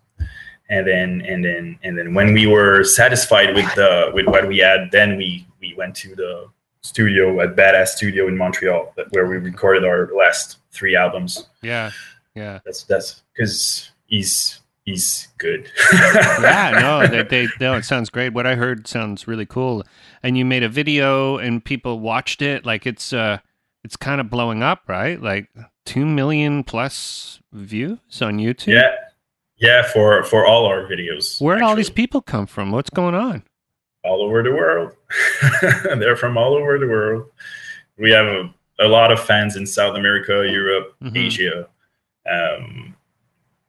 [0.69, 4.59] And then and then and then when we were satisfied with the with what we
[4.59, 6.47] had, then we we went to the
[6.81, 11.47] studio at Badass Studio in Montreal, that- where we recorded our last three albums.
[11.61, 11.91] yeah,
[12.35, 12.59] yeah.
[12.65, 15.69] That's that's because he's he's good.
[15.93, 18.33] yeah, no, they, they no, it sounds great.
[18.33, 19.83] What I heard sounds really cool.
[20.23, 22.65] And you made a video and people watched it.
[22.65, 23.39] Like it's uh
[23.83, 25.21] it's kind of blowing up, right?
[25.21, 25.49] Like
[25.85, 28.73] two million plus views on YouTube.
[28.73, 28.91] yeah,
[29.57, 29.83] yeah.
[29.83, 32.71] For for all our videos, Where did all these people come from?
[32.71, 33.43] What's going on?
[34.05, 34.91] all over the world.
[35.97, 37.25] They're from all over the world.
[37.97, 41.17] We have a, a lot of fans in South America, Europe, Mhm.
[41.27, 41.69] Asia,
[42.29, 42.97] um,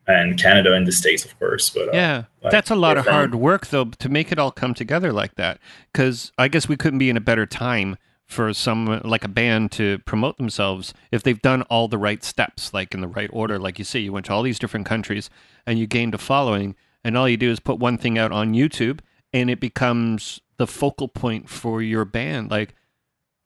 [0.08, 1.70] and Canada and the States, of course.
[1.70, 4.50] But uh, Yeah, like, that's a lot of hard work though to make it all
[4.50, 5.60] come together like that.
[5.92, 9.70] Because I guess we couldn't be in a better time for some like a band
[9.72, 13.58] to promote themselves if they've done all the right steps, like in the right order.
[13.58, 15.30] Like you see you went to all these different countries
[15.66, 18.54] and you gained a following, and all you do is put one thing out on
[18.54, 19.00] YouTube,
[19.32, 22.50] and it becomes the focal point for your band.
[22.50, 22.74] Like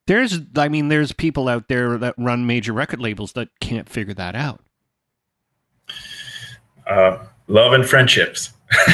[0.07, 4.15] there's, I mean, there's people out there that run major record labels that can't figure
[4.15, 4.61] that out.
[6.87, 8.53] uh, love and friendships.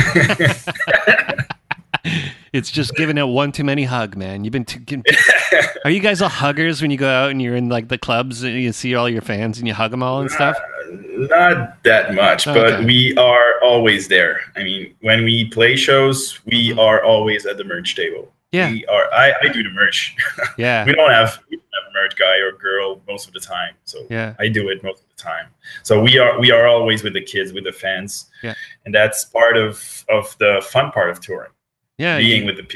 [2.54, 4.44] It's just giving out one too many hug, man.
[4.44, 5.04] You've been too, getting
[5.84, 8.44] Are you guys all huggers when you go out and you're in like the clubs
[8.44, 10.56] and you see all your fans and you hug them all and stuff?
[10.88, 12.84] Not that much, but Okay.
[12.84, 14.40] we are always there.
[14.54, 16.78] I mean, when we play shows, we Mhm.
[16.78, 18.32] are always at the merch table.
[18.52, 19.12] Yeah, We are.
[19.12, 20.14] I, I do the merch.
[20.56, 23.40] yeah, we don't have we don't have a merch guy or girl most of the
[23.40, 25.46] time, so yeah, I do it most of the time.
[25.82, 28.54] So we are we are always with the kids, with the fans, Yeah.
[28.86, 31.50] and that's part of of the fun part of touring,
[31.98, 32.18] yeah.
[32.18, 32.72] being you- with the with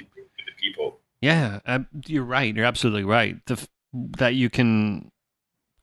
[0.46, 1.00] the people.
[1.20, 2.54] yeah, uh, you're right.
[2.54, 3.36] You're absolutely right.
[3.46, 5.10] The, f- that you can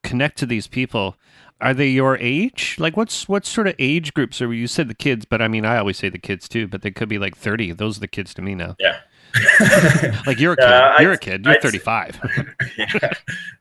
[0.03, 1.15] connect to these people.
[1.61, 2.75] Are they your age?
[2.79, 4.53] Like, what's what sort of age groups are?
[4.53, 6.67] You said the kids, but I mean, I always say the kids too.
[6.67, 7.71] But they could be like thirty.
[7.71, 8.75] Those are the kids to me now.
[8.79, 8.97] Yeah.
[10.27, 10.65] Like you're a kid.
[10.65, 11.45] Uh, you're a I'd- kid.
[11.45, 12.19] You're I'd- thirty-five.
[12.77, 13.13] Yeah.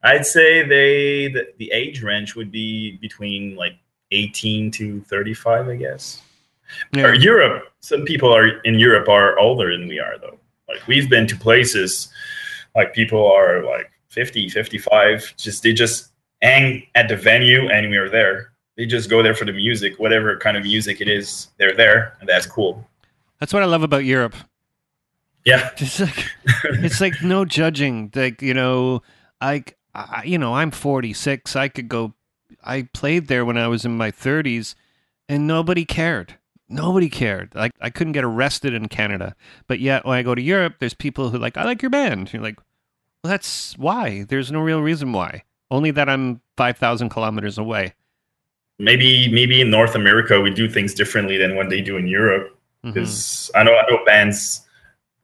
[0.03, 3.75] I'd say they the, the age range would be between like
[4.11, 6.21] 18 to 35, I guess.
[6.93, 7.05] Yeah.
[7.05, 10.39] Or Europe, some people are in Europe are older than we are though.
[10.69, 12.09] Like we've been to places
[12.75, 16.11] like people are like 50, 55, just they just
[16.43, 18.53] hang at the venue and we are there.
[18.77, 22.17] They just go there for the music, whatever kind of music it is, they're there,
[22.21, 22.85] and that's cool.
[23.39, 24.35] That's what I love about Europe.
[25.45, 25.71] Yeah.
[25.79, 26.31] It's like
[26.65, 28.11] it's like no judging.
[28.15, 29.03] Like you know,
[29.41, 31.55] I, I you know I'm 46.
[31.55, 32.15] I could go.
[32.63, 34.75] I played there when I was in my 30s,
[35.29, 36.39] and nobody cared.
[36.68, 37.55] Nobody cared.
[37.55, 39.35] Like I couldn't get arrested in Canada,
[39.66, 42.33] but yet when I go to Europe, there's people who like I like your band.
[42.33, 42.59] You're like,
[43.22, 44.24] well, that's why.
[44.29, 45.44] There's no real reason why.
[45.70, 47.94] Only that I'm 5,000 kilometers away.
[48.79, 52.59] Maybe maybe in North America we do things differently than what they do in Europe.
[52.85, 52.92] Mm-hmm.
[52.92, 54.62] Because I know I know bands.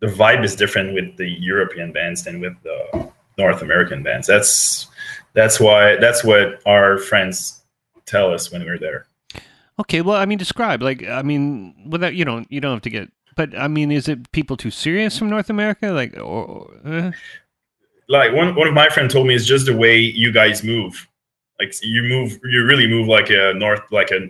[0.01, 4.27] The vibe is different with the European bands than with the North American bands.
[4.27, 4.87] That's
[5.35, 7.63] that's why that's what our friends
[8.07, 9.07] tell us when we're there.
[9.81, 10.83] Okay, well, I mean, describe.
[10.83, 13.11] Like, I mean, without you don't you don't have to get.
[13.35, 15.91] But I mean, is it people too serious from North America?
[15.93, 17.13] Like, or, eh?
[18.07, 21.07] Like one one of my friends told me it's just the way you guys move.
[21.59, 24.29] Like you move, you really move like a North, like a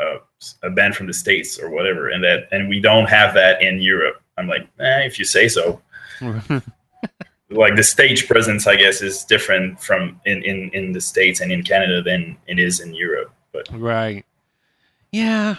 [0.00, 0.16] a,
[0.64, 3.80] a band from the states or whatever, and that and we don't have that in
[3.80, 4.20] Europe.
[4.36, 5.80] I'm like, eh, if you say so.
[7.50, 11.50] like the stage presence i guess is different from in, in in the states and
[11.50, 14.24] in canada than it is in europe but right?
[15.12, 15.56] Yeah,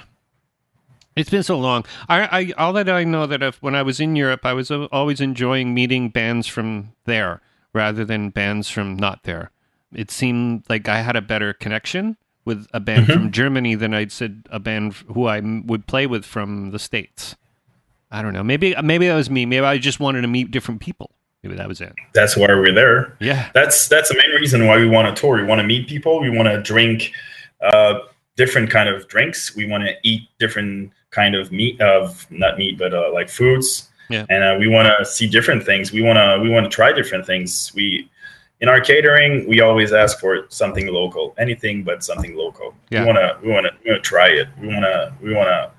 [1.15, 1.85] it's been so long.
[2.07, 4.69] I, I all that I know that if, when I was in Europe, I was
[4.71, 7.41] always enjoying meeting bands from there
[7.73, 9.51] rather than bands from not there.
[9.93, 13.13] It seemed like I had a better connection with a band Mhm.
[13.13, 17.35] from Germany than I'd said a band who I would play with from the states.
[18.11, 18.43] I don't know.
[18.43, 19.45] Maybe maybe that was me.
[19.45, 21.11] Maybe I just wanted to meet different people.
[21.43, 21.93] Maybe that was it.
[22.13, 23.49] that's why we're there Yeah.
[23.53, 26.19] that's that's the main reason why we want to tour we want to meet people
[26.19, 27.13] we want to drink
[27.61, 27.99] uh
[28.39, 29.53] different kind of drinks.
[29.53, 33.89] We want to eat different kind of meat of not meat but uh, like foods.
[34.09, 34.25] Yeah.
[34.29, 35.91] and uh, we want to see different things.
[35.91, 37.71] We want to we want to try different things.
[37.75, 38.09] We
[38.61, 42.73] in our catering we always ask for something local anything but something local.
[42.89, 43.01] Yeah.
[43.01, 44.47] we want to we want to we try it.
[44.61, 45.71] We want to we want to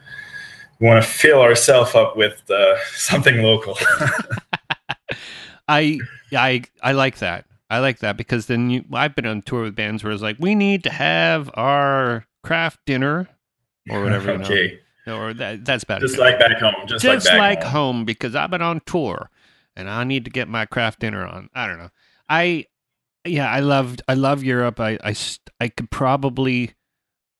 [0.80, 3.76] we want to fill ourselves up with uh, something local.
[5.68, 5.98] I
[6.32, 7.46] I I like that.
[7.70, 10.36] I like that because then you I've been on tour with bands where it's like
[10.38, 13.28] we need to have our Kraft Dinner
[13.90, 14.32] or whatever.
[14.34, 16.06] you okay know, or that that's better.
[16.06, 17.96] just like back home just, just like like, home.
[17.96, 18.04] home.
[18.04, 19.30] because I've been on tour
[19.76, 21.48] and I need to get my Kraft Dinner on.
[21.54, 21.90] I don't know.
[22.28, 22.66] I
[23.24, 24.80] yeah, I loved I love Europe.
[24.80, 25.14] I I
[25.60, 26.72] I could probably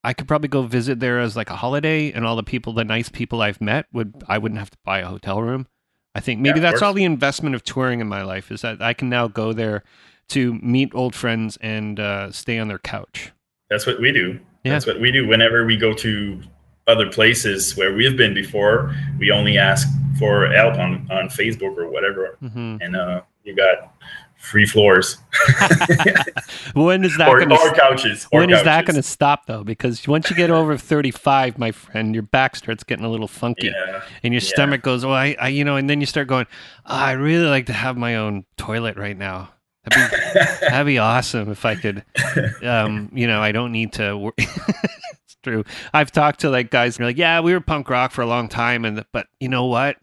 [0.02, 2.84] I could probably go visit there as like a holiday and all the people the
[2.84, 5.66] nice people I've met would I wouldn't have to buy a hotel room.
[6.14, 8.82] I think maybe Yeah, that's all the investment of touring in my life is that
[8.82, 9.84] I can now go there
[10.30, 13.32] to meet old friends and uh, stay on their couch.
[13.68, 14.40] That's what we do.
[14.64, 14.72] Yeah.
[14.72, 15.26] That's what we do.
[15.26, 16.42] Whenever we go to
[16.86, 21.88] other places where we've been before, we only ask for help on, on Facebook or
[21.90, 22.36] whatever.
[22.40, 23.94] hmm And uh, you got
[24.36, 25.18] free floors
[26.74, 28.26] when is that or, going to or couches.
[28.32, 29.62] Or When is that going to stop though?
[29.62, 33.66] Because once you get over 35, my friend, your back starts getting a little funky
[33.66, 34.02] Yeah.
[34.22, 34.48] and your yeah.
[34.48, 36.46] stomach goes, "Well, I, I, you know, and then you start going,
[36.86, 39.50] oh, I really like to have my own toilet right now.
[39.84, 42.04] That'd be, that'd be awesome if I could,
[42.62, 44.34] um, you know, I don't need to work.
[44.38, 45.64] it's true.
[45.94, 48.48] I've talked to like guys are like, yeah, we were punk rock for a long
[48.48, 48.84] time.
[48.84, 49.96] And, but you know what?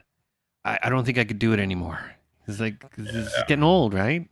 [0.65, 1.99] I, I don't think I could do it anymore.
[2.47, 3.43] It's like, 'cause it's Yeah.
[3.47, 4.21] getting old, right?
[4.21, 4.27] I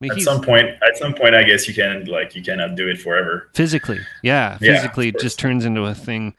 [0.00, 2.88] mean, at some point, at some point, I guess you can like you cannot do
[2.88, 3.50] it forever.
[3.54, 6.34] physically, yeah, Yeah, physically, of it just turns into a thing.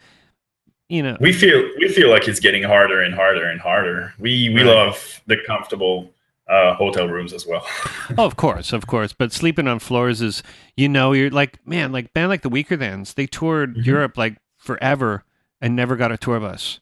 [0.90, 4.14] You know, We feel we feel like it's getting harder and harder and harder.
[4.20, 4.66] We we Right.
[4.68, 6.14] love the comfortable
[6.50, 7.66] uh, hotel rooms as well.
[8.18, 9.12] Oh, of course, of course.
[9.14, 10.42] But sleeping on floors is,
[10.78, 13.86] you know, you're like, man, like band like the Weakerthans, they toured Mhm.
[13.86, 15.24] Europe like forever
[15.62, 16.80] and never got a tour bus.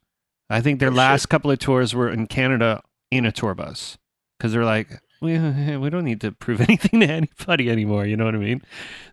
[0.49, 0.97] I think their Oh, shit.
[0.97, 3.97] last couple of tours were in Canada in a tour bus
[4.37, 5.39] because they're like, we,
[5.77, 8.05] we don't need to prove anything to anybody anymore.
[8.05, 8.61] You know what I mean?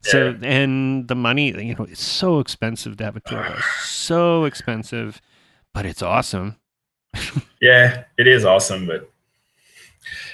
[0.03, 4.45] So, and the money, you know, it's so expensive to have a tour bus, so
[4.45, 5.21] expensive,
[5.73, 6.57] but it's awesome.
[7.61, 9.11] yeah, it is awesome, but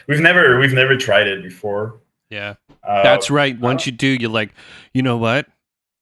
[0.07, 2.01] we've never we've never tried it before.
[2.31, 2.55] Yeah.
[2.87, 3.59] Uh, That's right.
[3.59, 4.53] Once you do, you're like,
[4.93, 5.47] you know what?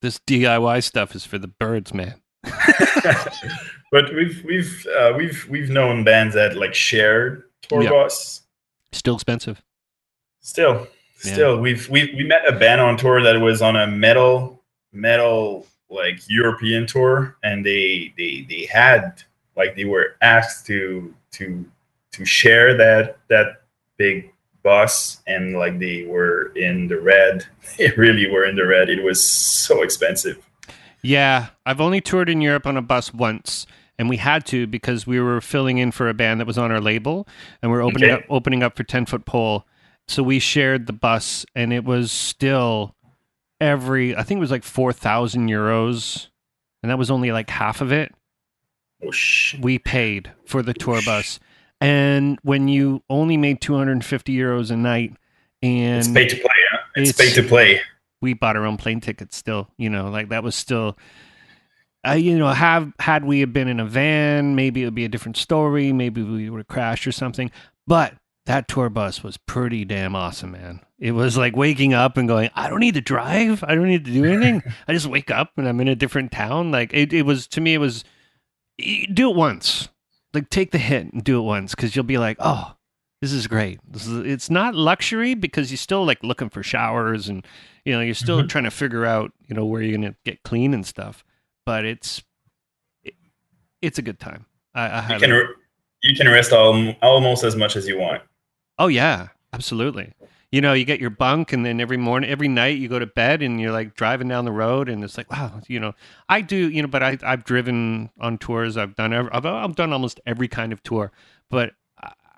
[0.03, 2.21] This DIY stuff is for the birds, man.
[3.93, 7.91] but we've we've uh, we've we've known bands that like shared tour Yeah.
[7.91, 8.43] bus.
[8.93, 9.63] Still expensive.
[10.41, 10.87] Still,
[11.25, 11.33] Yeah.
[11.33, 14.63] still, we've we we met a band on tour that was on a metal
[14.93, 19.23] metal like European tour, and they they they had
[19.57, 21.65] like they were asked to to
[22.13, 23.63] to share that that
[23.97, 24.33] big
[24.63, 27.47] bus, and like they were in the red.
[27.79, 28.89] They really were in the red.
[28.89, 30.39] It was so expensive.
[31.03, 33.67] Yeah, I've only toured in Europe on a bus once,
[33.99, 36.71] and we had to because we were filling in for a band that was on
[36.73, 37.29] our label,
[37.61, 38.23] and we are opening Okay.
[38.25, 39.67] up opening up for Ten Foot Pole.
[40.09, 42.95] So we shared the bus, and it was still
[43.61, 46.29] every I think it was like four thousand euros,
[46.83, 48.15] and that was only like half of it.
[49.05, 49.11] Oh
[49.61, 51.39] we paid for the tour bus.
[51.81, 55.15] And when you only made 250 euros a night
[55.63, 56.51] and It's pay to play.
[56.71, 56.79] Huh?
[56.97, 57.81] It's, It's- pay to play.
[58.23, 60.97] we bought our own plane tickets still, you know, like that was still
[62.07, 65.05] uh, you know, have had we have been in a van, maybe it would be
[65.05, 67.51] a different story, maybe we would have crashed or something.
[67.87, 68.15] But
[68.47, 70.81] that tour bus was pretty damn awesome, man.
[71.01, 73.65] It was like waking up and going, I don't need to drive.
[73.65, 74.63] I don't need to do anything.
[74.89, 76.71] I just wake up and I'm in a different town.
[76.71, 78.05] Like it, it was to me, it was
[79.13, 79.89] do it once.
[80.37, 82.75] Like take the hit and do it once because you'll be like, oh,
[83.23, 83.81] this is great.
[83.91, 87.47] This is it's not luxury because you're still like looking for showers and
[87.87, 88.49] you know you're still Mhm.
[88.51, 91.25] trying to figure out you know where you're gonna get clean and stuff.
[91.65, 92.23] But it's
[93.03, 93.15] it,
[93.81, 94.45] it's a good time.
[94.75, 95.49] I, I You can
[96.03, 98.21] you can rest al- almost as much as you want.
[98.79, 100.13] Oh yeah, absolutely.
[100.57, 103.05] You know, you get your bunk, and then every morning, every night, you go to
[103.05, 105.93] bed, and you're like driving down the road, and it's like, wow, you know,
[106.31, 108.79] I do, you know, but I I've driven on tours.
[108.79, 111.13] I've done I've, I've done almost every kind of tour,
[111.51, 111.75] but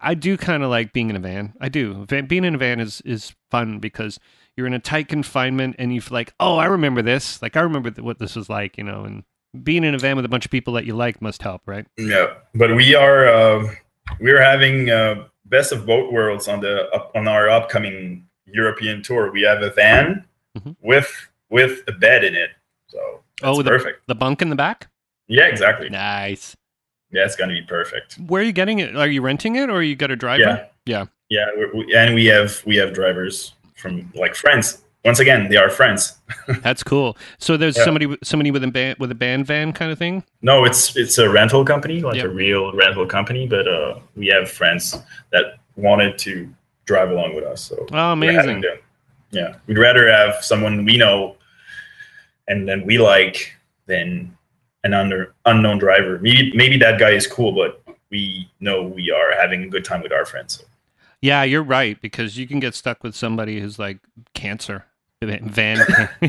[0.00, 1.54] I, do kind of like being in a van.
[1.60, 2.06] I do.
[2.06, 4.18] Being in a van is is fun because
[4.56, 7.40] you're in a tight confinement, and you're like, oh, I remember this.
[7.40, 9.22] Like I remember th- what this was like, you know, and
[9.62, 11.86] being in a van with a bunch of people that you like must help, right?
[11.96, 13.74] Yeah, but we are uh,
[14.18, 19.30] we're having uh, best of both worlds on the up, on our upcoming European tour.
[19.30, 20.24] We have a van
[20.56, 20.76] Mhm.
[20.80, 22.50] with with a bed in it,
[22.88, 24.06] so Oh, the- perfect.
[24.06, 24.88] The bunk in the back.
[25.28, 25.88] Yeah, exactly.
[25.88, 26.56] Nice.
[27.10, 28.16] Yeah, it's gonna be perfect.
[28.26, 28.94] Where are you getting it?
[28.96, 30.42] Are you renting it, or you got a driver?
[30.42, 31.04] Yeah, Yeah.
[31.30, 35.70] yeah, we, and we have we have drivers from like friends once again, they are
[35.70, 36.18] friends.
[36.62, 37.16] That's cool.
[37.38, 37.84] So there's Yeah.
[37.84, 40.24] somebody somebody with a band with a band van kind of thing.
[40.42, 42.24] No, it's it's a rental company, like Yep.
[42.26, 43.46] a real rental company.
[43.46, 44.96] But uh, we have friends
[45.30, 46.48] that wanted to
[46.84, 47.62] drive along with us.
[47.64, 48.64] So Oh, amazing.
[49.30, 51.36] Yeah, we'd rather have someone we know
[52.48, 53.54] and then we like
[53.86, 54.34] than
[54.84, 56.18] an under unknown driver.
[56.18, 60.02] Maybe maybe that guy is cool, but we know we are having a good time
[60.02, 60.58] with our friends.
[60.58, 60.64] So.
[61.20, 63.98] Yeah, you're right because you can get stuck with somebody who's like
[64.34, 64.84] cancer.
[65.20, 65.78] Van.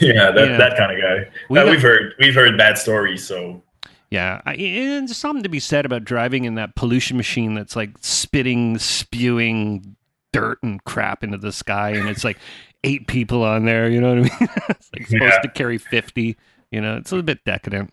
[0.00, 0.56] yeah, that, Yeah.
[0.56, 1.30] that kind of guy.
[1.48, 3.24] We Uh, got- we've heard we've heard bad stories.
[3.26, 3.62] So
[4.10, 7.76] Yeah, I, and there's something to be said about driving in that pollution machine that's
[7.76, 9.94] like spitting, spewing
[10.32, 12.38] dirt and crap into the sky, and it's like
[12.84, 13.88] eight people on there.
[13.88, 14.30] You know what I mean?
[14.68, 15.38] it's like supposed Yeah.
[15.40, 16.36] to carry fifty.
[16.72, 17.92] You know, it's a little bit decadent.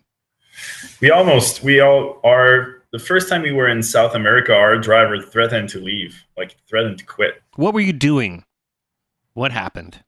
[1.00, 2.75] we almost we all are.
[2.92, 6.98] The first time we were in South America, our driver threatened to leave, like threatened
[6.98, 7.42] to quit.
[7.56, 8.44] What were you doing?
[9.34, 10.02] What happened?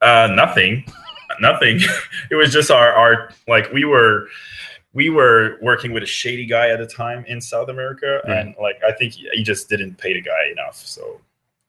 [0.00, 0.84] Uh, nothing,
[1.40, 1.80] nothing.
[2.30, 4.28] it was just our our like we were
[4.92, 8.38] we were working with a shady guy at the time in South America, Right.
[8.38, 11.20] and like I think he, he just didn't pay the guy enough, so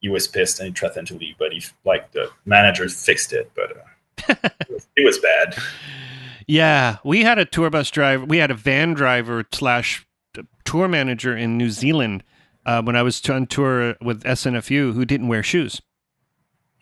[0.02, 1.36] he was pissed and he threatened to leave.
[1.38, 5.56] But he like the manager fixed it, but uh, it, was, it was bad.
[6.48, 8.26] Yeah, we had a tour bus driver.
[8.26, 10.06] We had a van driver slash
[10.64, 12.24] tour manager in New Zealand
[12.66, 15.82] uh, when I was on tour with SNFU who didn't wear shoes.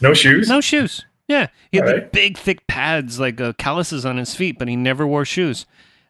[0.00, 0.48] no shoes.
[0.48, 1.04] No shoes.
[1.28, 4.76] Yeah, he had the big, thick pads like uh, calluses on his feet, but he
[4.76, 5.66] never wore shoes.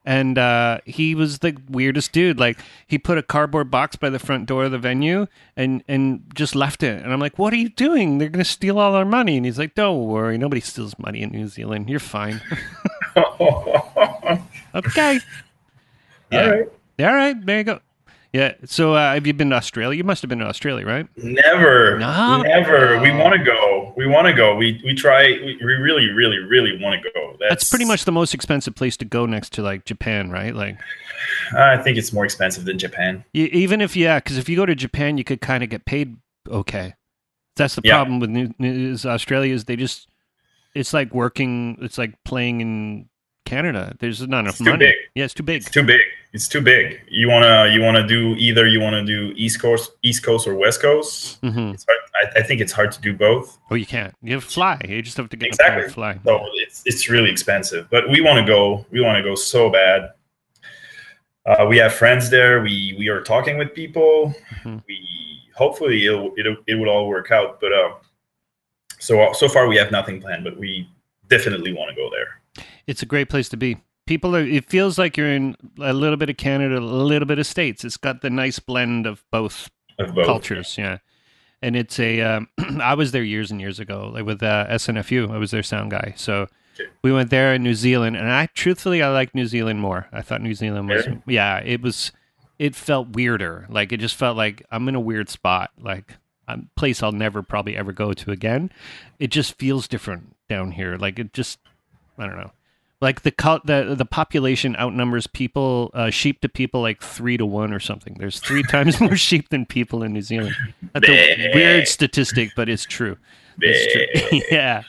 [0.07, 2.39] And uh, he was the weirdest dude.
[2.39, 5.27] Like he put a cardboard box by the front door of the venue
[5.57, 7.03] and and just left it.
[7.03, 8.19] And I'm like, "What are you doing?
[8.19, 11.31] They're gonna steal all our money." And he's like, "Don't worry, nobody steals money in
[11.31, 11.91] New Zealand.
[11.91, 12.41] You're fine."
[14.75, 15.21] okay.
[16.31, 16.41] Yeah.
[16.41, 16.69] All right.
[17.01, 17.47] All right.
[17.47, 17.81] There you go.
[18.37, 18.53] Yeah.
[18.65, 19.97] So uh, have you been to Australia?
[19.97, 21.07] You must have been to Australia, right?
[21.17, 22.43] Never, No?
[22.43, 23.01] never.
[23.01, 23.95] We want to go.
[23.97, 24.55] We want to go.
[24.57, 25.23] We we try.
[25.29, 27.37] We, we really, really, really want to go.
[27.41, 30.55] That's, That's pretty much the most expensive place to go next to like Japan, right?
[30.55, 30.79] Like.
[31.57, 33.25] I think it's more expensive than Japan.
[33.35, 35.85] Y- even if yeah, because if you go to Japan, you could kind of get
[35.87, 36.17] paid
[36.49, 36.95] okay.
[37.57, 37.95] That's the Yeah.
[37.97, 40.09] problem with New, New, is Australia is they just
[40.75, 41.79] it's like working.
[41.81, 43.09] It's like playing in
[43.47, 43.95] Canada.
[44.01, 44.87] There's not enough It's too money.
[44.87, 44.95] big.
[45.15, 45.63] Yeah, it's too big.
[45.63, 46.01] It's too big.
[46.35, 47.01] It's too big.
[47.09, 48.67] You wanna you wanna do either.
[48.67, 51.39] You wanna do East Coast, East Coast, or West Coast.
[51.41, 51.99] hmm It's hard.
[52.21, 53.59] I, I think it's hard to do both.
[53.71, 54.13] Oh, you can't.
[54.23, 54.79] You have to fly.
[54.87, 55.93] You just have to get in a and Exactly.
[55.95, 56.19] fly.
[56.25, 57.89] So it's it's really expensive.
[57.91, 58.85] But we want to go.
[58.91, 60.11] We want to go so bad.
[61.47, 62.61] Uh, we have friends there.
[62.61, 64.35] We we are talking with people.
[64.63, 64.83] Mhm.
[64.89, 64.99] We
[65.55, 67.61] hopefully it'll, it'll it will all work out.
[67.61, 67.91] But uh,
[68.99, 70.45] so so far we have nothing planned.
[70.45, 70.89] But we
[71.29, 72.41] definitely want to go there.
[72.87, 73.79] It's a great place to be.
[74.07, 74.41] People are.
[74.47, 77.85] It feels like you're in a little bit of Canada, a little bit of states.
[77.85, 80.27] It's got the nice blend of both Of both.
[80.27, 80.99] cultures yeah
[81.63, 82.49] and it's a um,
[82.83, 85.91] i was there years and years ago like with uh, snfu i was their sound
[85.91, 86.47] guy so
[87.03, 90.21] we went there in new zealand and i truthfully i liked new zealand more i
[90.21, 91.23] thought new zealand was Really?
[91.27, 92.13] yeah it was
[92.59, 96.59] it felt weirder like it just felt like i'm in a weird spot like a
[96.77, 98.71] place i'll never probably ever go to again
[99.19, 101.59] it just feels different down here like it just
[102.19, 102.53] i don't know
[103.01, 107.73] like the the the population outnumbers people uh, sheep to people like three to one
[107.73, 108.17] or something.
[108.19, 110.55] There's three times more sheep than people in New Zealand.
[110.95, 113.19] That's a weird statistic, but it's true.
[113.61, 114.41] It's true.
[114.51, 114.83] yeah.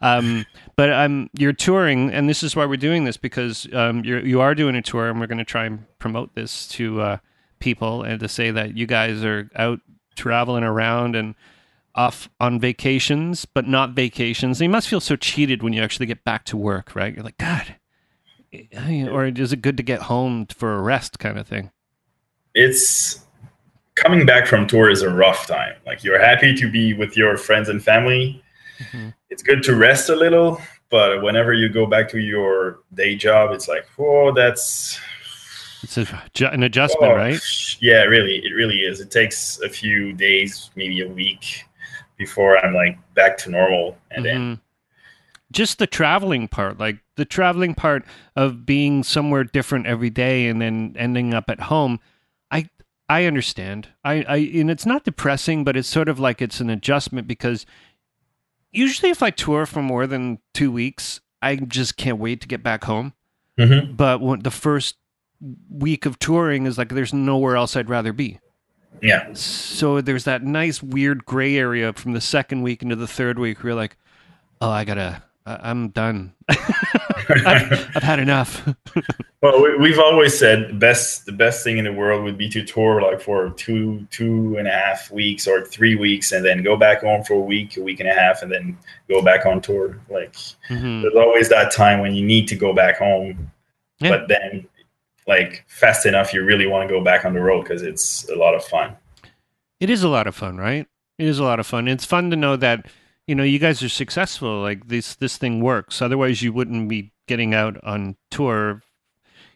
[0.00, 4.24] Um, but um, you're touring, and this is why we're doing this because um, you're
[4.24, 7.16] you are doing a tour, and we're going to try and promote this to uh,
[7.60, 9.80] people and to say that you guys are out
[10.16, 11.36] traveling around and
[11.94, 14.60] off on vacations, but not vacations.
[14.60, 17.14] And you must feel so cheated when you actually get back to work, right?
[17.14, 17.76] You're like, God,
[19.10, 21.70] or is it good to get home for a rest, kind of thing?
[22.54, 23.24] it's
[23.94, 25.74] coming back from tour is a rough time.
[25.86, 28.42] Like you're happy to be with your friends and family.
[28.78, 29.14] Mhm.
[29.30, 33.52] It's good to rest a little, but whenever you go back to your day job,
[33.52, 34.98] it's like, oh, that's
[35.82, 37.40] It's a, an adjustment, oh, right?
[37.80, 39.00] Yeah, really, it really is.
[39.00, 41.64] It takes a few days, maybe a week,
[42.24, 44.60] before I'm like back to normal, and then Mhm.
[45.50, 50.62] Just the traveling part, like the traveling part of being somewhere different every day and
[50.62, 52.00] then ending up at home.
[52.50, 52.70] I
[53.08, 53.88] I understand.
[54.02, 57.66] I, I and it's not depressing, but it's sort of like it's an adjustment because
[58.72, 62.62] usually if I tour for more than two weeks, I just can't wait to get
[62.62, 63.12] back home.
[63.58, 63.94] Mhm.
[63.96, 64.96] But when the first
[65.68, 68.38] week of touring is like there's nowhere else I'd rather be.
[69.00, 73.38] Yeah, So there's that nice weird gray area from the second week into the third
[73.38, 73.96] week where you're like,
[74.60, 76.34] oh, I gotta, I- I'm done.
[76.48, 78.66] I've, I've had enough.
[79.42, 82.48] well, we, we've always said the best the best thing in the world would be
[82.50, 86.62] to tour like for two two and a half weeks or three weeks, and then
[86.62, 88.76] go back home for a week, a week and a half, and then
[89.08, 89.98] go back on tour.
[90.10, 90.32] Like
[90.68, 91.02] Mhm.
[91.02, 93.50] there's always that time when you need to go back home,
[94.00, 94.10] Yeah.
[94.10, 94.66] but then
[95.26, 98.36] like fast enough, you really want to go back on the road because it's a
[98.36, 98.96] lot of fun.
[99.80, 100.86] It is a lot of fun, right?
[101.18, 101.88] It is a lot of fun.
[101.88, 102.86] It's fun to know that
[103.26, 104.60] you know you guys are successful.
[104.60, 106.00] Like this, this thing works.
[106.02, 108.82] Otherwise, you wouldn't be getting out on tour.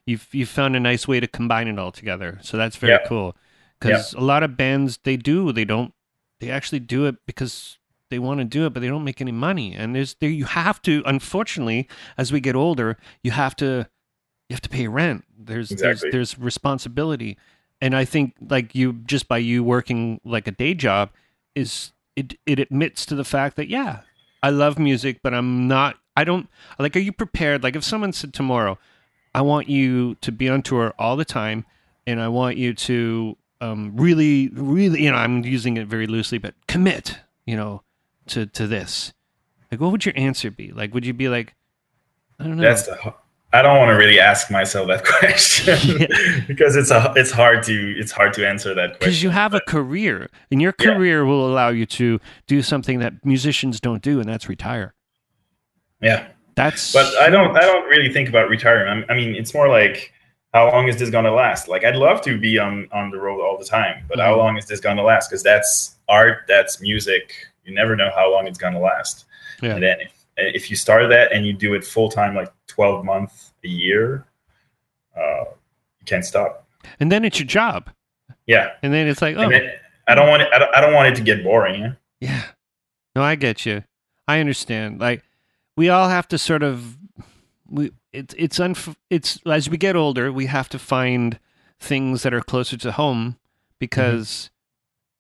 [0.07, 2.39] You've you've found a nice way to combine it all together.
[2.43, 3.07] So that's very Yeah.
[3.09, 3.37] cool.
[3.81, 5.93] Because a lot of bands they do they don't
[6.41, 9.33] they actually do it because they want to do it, but they don't make any
[9.33, 9.75] money.
[9.75, 11.03] And there's there you have to.
[11.05, 13.89] Unfortunately, as we get older, you have to
[14.49, 15.25] you have to pay rent.
[15.39, 16.11] There's Exactly.
[16.11, 17.37] there's there's responsibility,
[17.81, 21.11] and I think like you just by you working like a day job
[21.55, 24.01] is it it admits to the fact that yeah,
[24.43, 25.97] I love music, but I'm not.
[26.17, 26.97] I don't like.
[26.97, 27.63] Are you prepared?
[27.63, 28.79] Like if someone said tomorrow,
[29.35, 31.67] I want you to be on tour all the time,
[32.07, 36.39] and I want you to um, really, really, you know, I'm using it very loosely,
[36.39, 37.83] but commit, you know,
[38.29, 39.13] to to this.
[39.71, 40.71] Like, what would your answer be?
[40.73, 41.55] Like, would you be like,
[42.39, 42.63] I don't know.
[42.63, 43.15] That's the.
[43.57, 46.07] I don't want to really ask myself that question
[46.47, 48.99] because it's a it's hard to it's hard to answer that question.
[49.01, 50.87] because you have a career and your Yeah.
[50.95, 54.95] career will allow you to do something that musicians don't do and that's retire
[56.03, 58.87] yeah, that's but I don't I don't really think about retiring.
[58.93, 60.13] I'm, I mean, it's more like
[60.53, 61.69] how long is this gonna last?
[61.69, 64.39] Like, I'd love to be on on the road all the time, but how Mhm.
[64.39, 65.31] long is this gonna last?
[65.31, 67.33] Because that's art, that's music.
[67.65, 69.25] You never know how long it's gonna last.
[69.63, 69.75] Yeah.
[69.75, 73.05] And then if, if you start that and you do it full time, like twelve
[73.05, 74.27] month a year,
[75.17, 75.45] uh,
[76.01, 76.67] you can't stop.
[77.01, 77.91] and then it's your job
[78.47, 79.51] Yeah, and then it's like oh
[80.09, 80.49] I don't want it.
[80.53, 81.81] I don't, I don't want it to get boring.
[81.81, 81.93] Yeah?
[82.21, 82.43] yeah
[83.15, 83.83] no i get you
[84.29, 85.23] i understand like
[85.77, 86.97] we all have to sort of
[87.69, 91.39] we it's it's unf- it's as we get older we have to find
[91.79, 93.37] things that are closer to home
[93.79, 94.51] because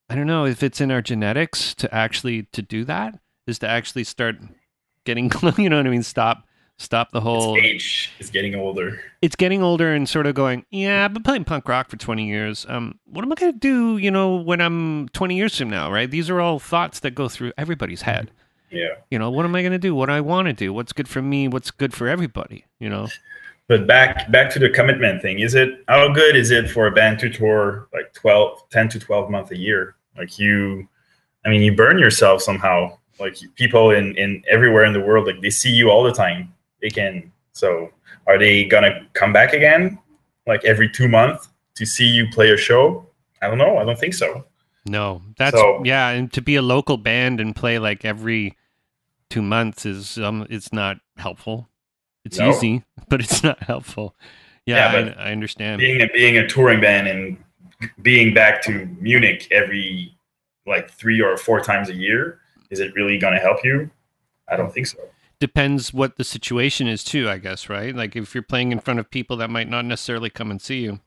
[0.08, 3.68] i don't know if it's in our genetics to actually to do that is to
[3.68, 4.36] actually start
[5.04, 6.45] getting you know what i mean stop
[6.78, 9.00] stop the whole Its age is getting older.
[9.22, 12.26] it's getting older and sort of going, yeah, I've been playing punk rock for 20
[12.26, 12.66] years.
[12.68, 15.90] Um, what am I going to do, you know, when I'm 20 years from now,
[15.90, 16.10] right?
[16.10, 18.30] These are all thoughts that go through everybody's head.
[18.70, 18.94] Yeah.
[19.10, 19.94] You know, what am I going to do?
[19.94, 20.72] What do I want to do?
[20.72, 21.48] What's good for me?
[21.48, 22.64] What's good for everybody?
[22.78, 23.08] You know?
[23.68, 25.40] But back back to the commitment thing.
[25.40, 29.00] Is it how good is it for a band to tour like 12, 10 to
[29.00, 29.96] 12 months a year?
[30.16, 30.86] Like you
[31.44, 32.98] I mean you burn yourself somehow.
[33.18, 36.52] Like people in, in everywhere in the world, like they see you all the time.
[36.82, 37.90] They can so
[38.26, 39.98] are they gonna come back again?
[40.46, 43.06] Like every two months to see you play a show?
[43.42, 43.78] I don't know.
[43.78, 44.44] I don't think so.
[44.86, 46.10] No, that's, So- yeah.
[46.10, 48.56] And to be a local band and play like every
[49.30, 51.68] two months is, um, it's not helpful.
[52.24, 52.50] It's No.
[52.50, 54.14] easy, but it's not helpful.
[54.64, 55.80] Yeah, Yeah, but I, I understand.
[55.80, 57.36] Being a being a touring band and
[58.02, 60.16] being back to Munich every
[60.66, 63.90] like three or four times a year, is it really gonna help you?
[64.48, 64.98] I don't think so.
[65.40, 67.94] Depends what the situation is too i guess right?
[67.94, 70.80] Like if you're playing in front of people that might not necessarily come and see
[70.80, 71.00] you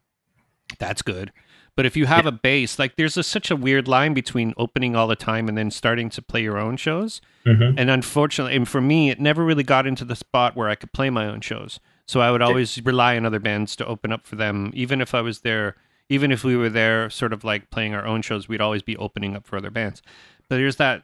[0.78, 1.32] that's good.
[1.76, 4.96] But if you have a base like there's a, such a weird line between opening
[4.96, 7.22] all the time and then starting to play your own shows.
[7.46, 7.74] Mhm.
[7.78, 10.92] and unfortunately and for me it never really got into the spot where i could
[10.94, 11.80] play my own shows.
[12.06, 14.72] So i would always rely on other bands to open up for them.
[14.76, 15.76] Even if i was there
[16.10, 18.98] even if we were there sort of like playing our own shows we'd always be
[18.98, 20.02] opening up for other bands.
[20.50, 21.04] But there's that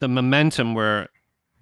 [0.00, 1.08] the momentum where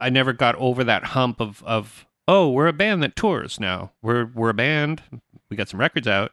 [0.01, 3.93] i never got over that hump of of oh we're a band that tours now
[4.03, 5.03] we're we're a band
[5.51, 6.33] we got some records out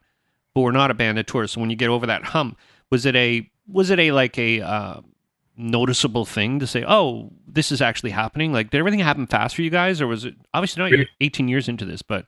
[0.54, 2.58] but we're not a band that tours so when you get over that hump
[2.90, 5.00] was it a was it a like a uh,
[5.56, 8.52] noticeable thing to say, "Oh, this is actually happening"?
[8.52, 10.92] Like, did everything happen fast for you guys, or was it obviously not?
[10.92, 12.26] You're 18 years into this, but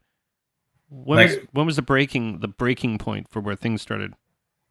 [0.89, 4.13] when Like- was when was the breaking the breaking point for where things started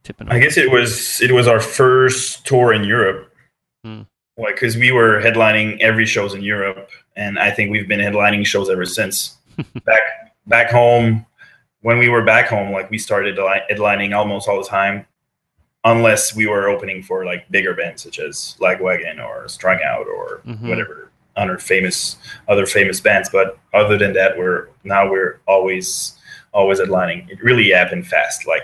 [0.05, 0.29] tipping?
[0.29, 0.35] Off?
[0.35, 3.31] I guess it was it was our first tour in Europe.
[3.85, 4.03] Hmm.
[4.37, 8.45] Like, because we were headlining every shows in Europe, and I think we've been headlining
[8.47, 9.37] shows ever since.
[9.85, 10.01] back
[10.47, 11.24] back home,
[11.82, 15.07] when we were back home, like we started headlining almost all the time,
[15.85, 20.41] unless we were opening for like bigger bands such as Lagwagon or Strung Out or
[20.47, 20.68] Mhm.
[20.68, 22.16] whatever other famous
[22.49, 23.28] other famous bands.
[23.30, 26.18] But other than that, we're now we're always
[26.53, 27.30] always headlining.
[27.30, 28.62] It really happened fast, like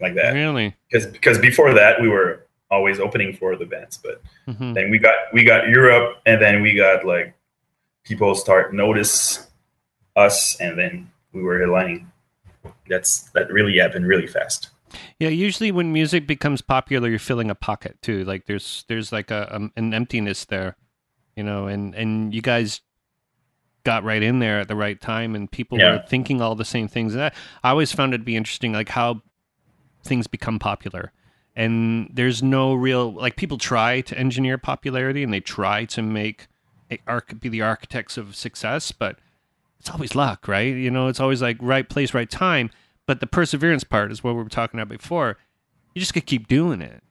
[0.00, 0.74] like that really?
[0.90, 4.98] because because before that we were always opening for the bands but hmm then we
[4.98, 7.34] got we got europe and then we got like
[8.04, 9.46] people start notice
[10.16, 12.06] us and then we were headlining
[12.88, 14.70] that's that really happened really fast
[15.18, 18.24] Yeah, usually when music becomes popular, you're filling a pocket too.
[18.24, 20.76] Like there's there's like a um, an emptiness there,
[21.36, 22.80] you know, and and you guys
[23.84, 25.92] got right in there at the right time and people Yeah.
[25.92, 27.14] were thinking all the same things.
[27.14, 29.22] And that, I always found it to be interesting, like how
[30.04, 31.12] things become popular.
[31.56, 36.48] And there's no real like people try to engineer popularity and they try to make
[36.90, 39.18] a arch- be the architects of success, but
[39.80, 40.74] it's always luck, right?
[40.76, 42.70] You know, it's always like right place, right time.
[43.06, 45.38] But the perseverance part is what we were talking about before.
[45.94, 47.02] You just gotta keep doing it.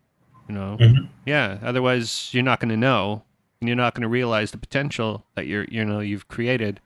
[0.48, 1.08] You know, Mhm.
[1.26, 1.58] yeah.
[1.64, 3.24] Otherwise, you're not going to know,
[3.60, 6.80] and you're not going to realize the potential that you're, you know, you've created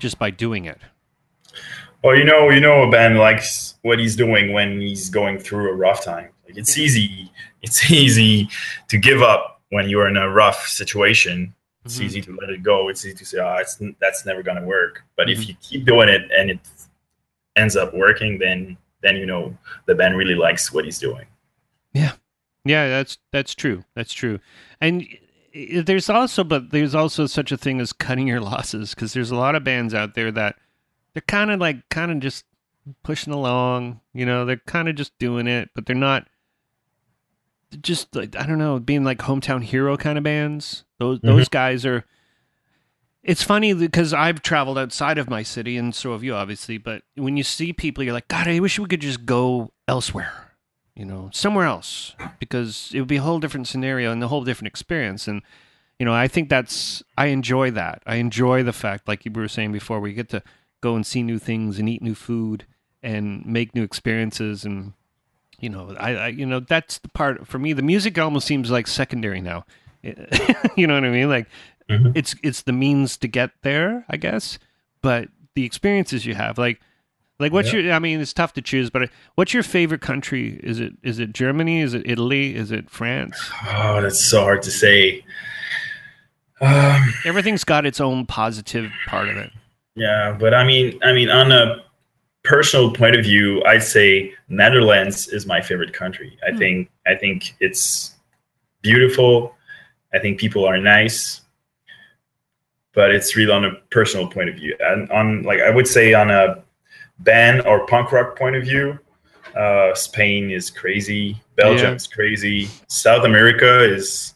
[0.00, 0.80] just by doing it.
[2.02, 5.70] Well, you know, you know, a band likes what he's doing when he's going through
[5.70, 6.30] a rough time.
[6.48, 7.30] Like it's easy,
[7.62, 8.48] it's easy
[8.88, 11.54] to give up when you're in a rough situation.
[11.84, 12.02] It's Mhm.
[12.04, 12.88] easy to let it go.
[12.88, 15.32] It's easy to say, "Oh, it's that's never gonna work." But Mhm.
[15.32, 16.60] if you keep doing it and it
[17.56, 21.26] ends up working, then then you know the band really likes what he's doing.
[21.92, 22.12] Yeah,
[22.64, 23.84] yeah, that's that's true.
[23.94, 24.40] That's true.
[24.80, 25.06] And
[25.54, 29.36] there's also, but there's also such a thing as cutting your losses because there's a
[29.36, 30.56] lot of bands out there that
[31.14, 32.44] they're kind of like kind of just
[33.02, 34.00] pushing along.
[34.12, 36.26] You know, they're kind of just doing it, but they're not.
[37.80, 40.84] Just like I don't know, being like hometown hero kind of bands.
[40.98, 41.28] Those mm-hmm.
[41.28, 42.04] those guys are.
[43.22, 46.78] It's funny because I've traveled outside of my city, and so have you, obviously.
[46.78, 50.48] But when you see people, you're like, God, I wish we could just go elsewhere
[50.98, 54.42] you know, somewhere else because it would be a whole different scenario and a whole
[54.42, 55.28] different experience.
[55.28, 55.42] And,
[55.96, 58.02] you know, I think that's, I enjoy that.
[58.04, 60.42] I enjoy the fact, like you were saying before, we get to
[60.80, 62.66] go and see new things and eat new food
[63.00, 64.64] and make new experiences.
[64.64, 64.92] And,
[65.60, 67.72] you know, I, I you know, that's the part for me.
[67.72, 69.64] The music almost seems like secondary now.
[70.02, 71.28] you know what I mean?
[71.28, 71.46] Like
[71.90, 72.12] Mhm.
[72.14, 74.58] it's, it's the means to get there, I guess.
[75.02, 76.80] But the experiences you have, like,
[77.40, 77.80] like what's Yeah.
[77.80, 77.92] your?
[77.94, 80.58] I mean, it's tough to choose, but what's your favorite country?
[80.62, 81.80] Is it is it Germany?
[81.80, 82.54] Is it Italy?
[82.56, 83.38] Is it France?
[83.66, 85.24] Oh, that's so hard to say.
[86.60, 89.50] Um, Everything's got its own positive part of it.
[89.94, 91.76] Yeah, but I mean, I mean, on a
[92.48, 96.38] personal point of view, I'd say Netherlands is my favorite country.
[96.46, 96.58] I Hmm.
[96.58, 98.14] think I think it's
[98.82, 99.54] beautiful.
[100.14, 101.42] I think people are nice,
[102.94, 104.74] but it's really on a personal point of view.
[104.80, 106.62] And on like I would say on a
[107.20, 108.98] band or punk rock point of view,
[109.54, 111.36] uh, Spain is crazy.
[111.56, 111.94] Belgium Yeah.
[111.96, 112.68] is crazy.
[112.88, 114.34] South America is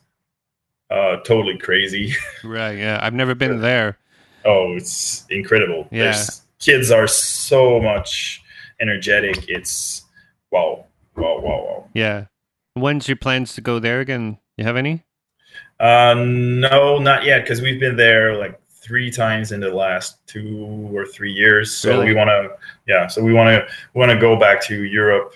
[0.90, 2.14] uh, totally crazy.
[2.44, 2.76] Right.
[2.76, 2.98] Yeah.
[3.00, 3.96] I've never been there.
[4.44, 5.88] Oh, it's incredible.
[5.90, 6.04] Yeah.
[6.12, 8.42] There's, kids are so much
[8.80, 9.48] energetic.
[9.48, 10.04] It's
[10.50, 10.86] wow,
[11.16, 11.88] wow, wow, wow.
[11.92, 12.26] Yeah.
[12.74, 14.38] When's your plans to go there again?
[14.56, 15.02] You have any?
[15.78, 20.88] Uh, no, not yet, because we've been there like three times in the last two
[20.92, 21.70] or three years.
[21.76, 22.06] So Really?
[22.06, 22.50] we want to,
[22.86, 23.08] yeah.
[23.08, 25.34] So we want to want to go back to Europe,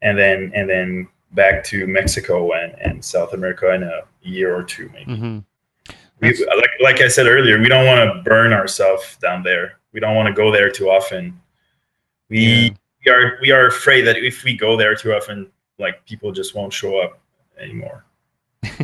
[0.00, 4.64] and then and then back to Mexico and, and South America in a year or
[4.64, 5.16] two, maybe.
[5.16, 5.38] hmm
[6.20, 9.78] we, like like I said earlier, we don't want to burn ourselves down there.
[9.92, 11.38] We don't want to go there too often.
[12.28, 12.74] We
[13.04, 16.54] we are we are afraid that if we go there too often, like people just
[16.54, 17.18] won't show up
[17.58, 18.04] anymore.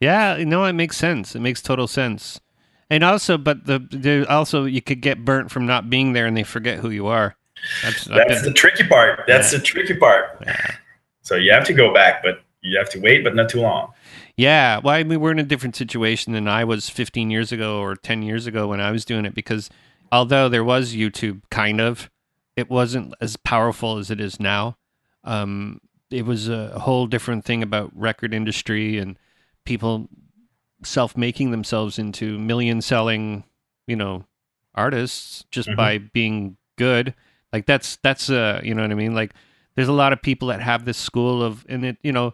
[0.00, 0.42] Yeah.
[0.46, 1.34] No, it makes sense.
[1.36, 2.40] It makes total sense.
[2.88, 6.34] And also, but the, the also you could get burnt from not being there, and
[6.36, 7.36] they forget who you are.
[7.82, 9.24] That's, That's been- the tricky part.
[9.26, 9.58] That's Yeah.
[9.58, 10.38] the tricky part.
[10.46, 10.76] yeah.
[11.20, 13.92] So you have to go back, but you have to wait, but not too long.
[14.40, 17.78] Yeah, well, I mean, we're in a different situation than I was 15 years ago
[17.78, 19.68] or 10 years ago when I was doing it because
[20.10, 22.08] although there was YouTube, kind of,
[22.56, 24.78] it wasn't as powerful as it is now.
[25.24, 29.18] Um, it was a whole different thing about record industry and
[29.66, 30.08] people
[30.82, 33.44] self-making themselves into million-selling,
[33.86, 34.24] you know,
[34.74, 35.76] artists just Mhm.
[35.76, 37.12] by being good.
[37.52, 39.14] Like that's that's uh, you know what I mean?
[39.14, 39.34] Like
[39.74, 42.32] there's a lot of people that have this school of and it, you know,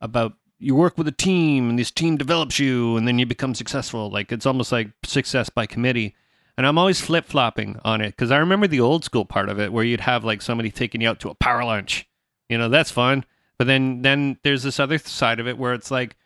[0.00, 3.54] about you work with a team and this team develops you and then you become
[3.54, 4.10] successful.
[4.10, 6.14] Like it's almost like success by committee.
[6.56, 9.72] And i'm always flip-flopping on it because i remember the old school part of it
[9.72, 12.08] where you'd have like somebody taking you out to a power lunch.
[12.48, 13.24] You know that's fun.
[13.58, 16.16] But then then there's this other side of it where it's like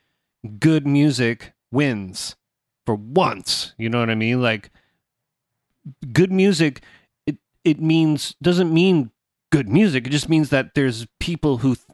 [0.59, 2.35] good music wins
[2.85, 3.73] for once.
[3.77, 4.41] You know what i mean?
[4.41, 4.71] Like
[6.11, 6.81] good music
[7.27, 9.11] it it means doesn't mean
[9.51, 10.07] good music.
[10.07, 11.85] It just means that there's people who th-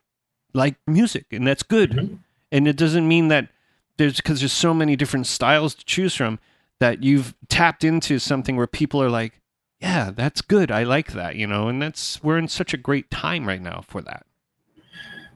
[0.53, 1.91] like music and that's good.
[1.91, 2.19] Mhm.
[2.52, 3.50] And it doesn't mean that
[3.97, 6.39] there's because there's so many different styles to choose from
[6.80, 9.39] that you've tapped into something where people are like
[9.80, 10.72] yeah that's good.
[10.72, 11.68] I like that you know?
[11.68, 14.26] And that's we're in such a great time right now for that.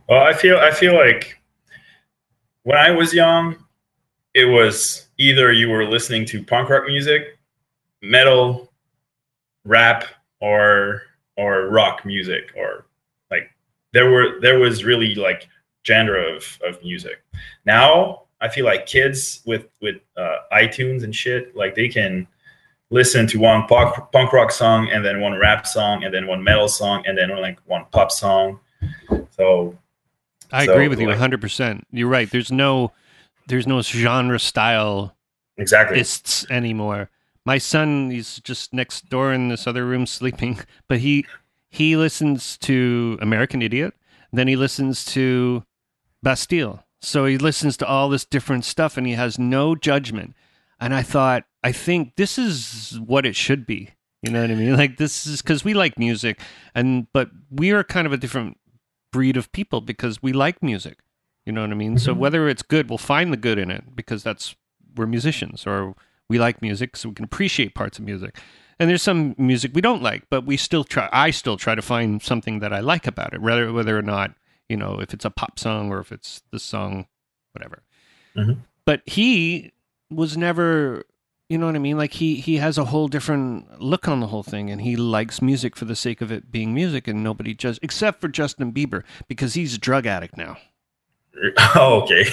[0.07, 1.39] Well, I feel I feel like
[2.63, 3.55] when I was young,
[4.33, 7.37] it was either you were listening to punk rock music,
[8.01, 8.71] metal,
[9.65, 10.05] rap,
[10.41, 11.03] or
[11.37, 12.85] or rock music, or
[13.31, 13.49] like
[13.93, 15.47] there were there was really like
[15.85, 17.23] genre of, of music.
[17.65, 22.27] Now I feel like kids with with uh, iTunes and shit, like they can
[22.89, 26.43] listen to one punk, punk rock song and then one rap song and then one
[26.43, 28.59] metal song and then like one pop song.
[29.31, 29.77] So
[30.51, 31.81] I So, agree with you like- 100%.
[31.91, 32.29] You're right.
[32.29, 32.91] There's no
[33.47, 35.15] there's no genre style
[35.57, 35.99] exactly.
[35.99, 37.09] ists anymore.
[37.45, 41.25] My son, he's just next door in this other room sleeping, but he
[41.69, 43.95] he listens to American Idiot,
[44.31, 45.63] then he listens to
[46.23, 46.85] Bastille.
[47.01, 50.33] So he listens to all this different stuff and he has no judgment.
[50.79, 53.89] And I thought, I think this is what it should be.
[54.21, 54.75] You know what I mean?
[54.77, 56.39] Like this is cuz we like music
[56.73, 58.57] and but we are kind of a different
[59.11, 60.99] breed of people because we like music.
[61.45, 61.97] You know what I mean?
[61.97, 62.17] So Mhm.
[62.19, 64.55] whether it's good, we'll find the good in it because that's
[64.95, 65.95] we're musicians or
[66.29, 68.39] we like music so we can appreciate parts of music.
[68.79, 71.81] And there's some music we don't like, but we still try I still try to
[71.81, 74.35] find something that I like about it, whether whether or not,
[74.69, 77.07] you know, if it's a pop song or if it's the song
[77.53, 77.83] whatever.
[78.35, 78.57] Mhm.
[78.85, 79.71] But he
[80.09, 81.05] was never
[81.49, 81.97] you know what I mean?
[81.97, 85.41] Like he he has a whole different look on the whole thing, and he likes
[85.41, 89.03] music for the sake of it being music, and nobody just except for Justin Bieber
[89.27, 90.57] because he's a drug addict now.
[91.75, 92.25] oh, okay.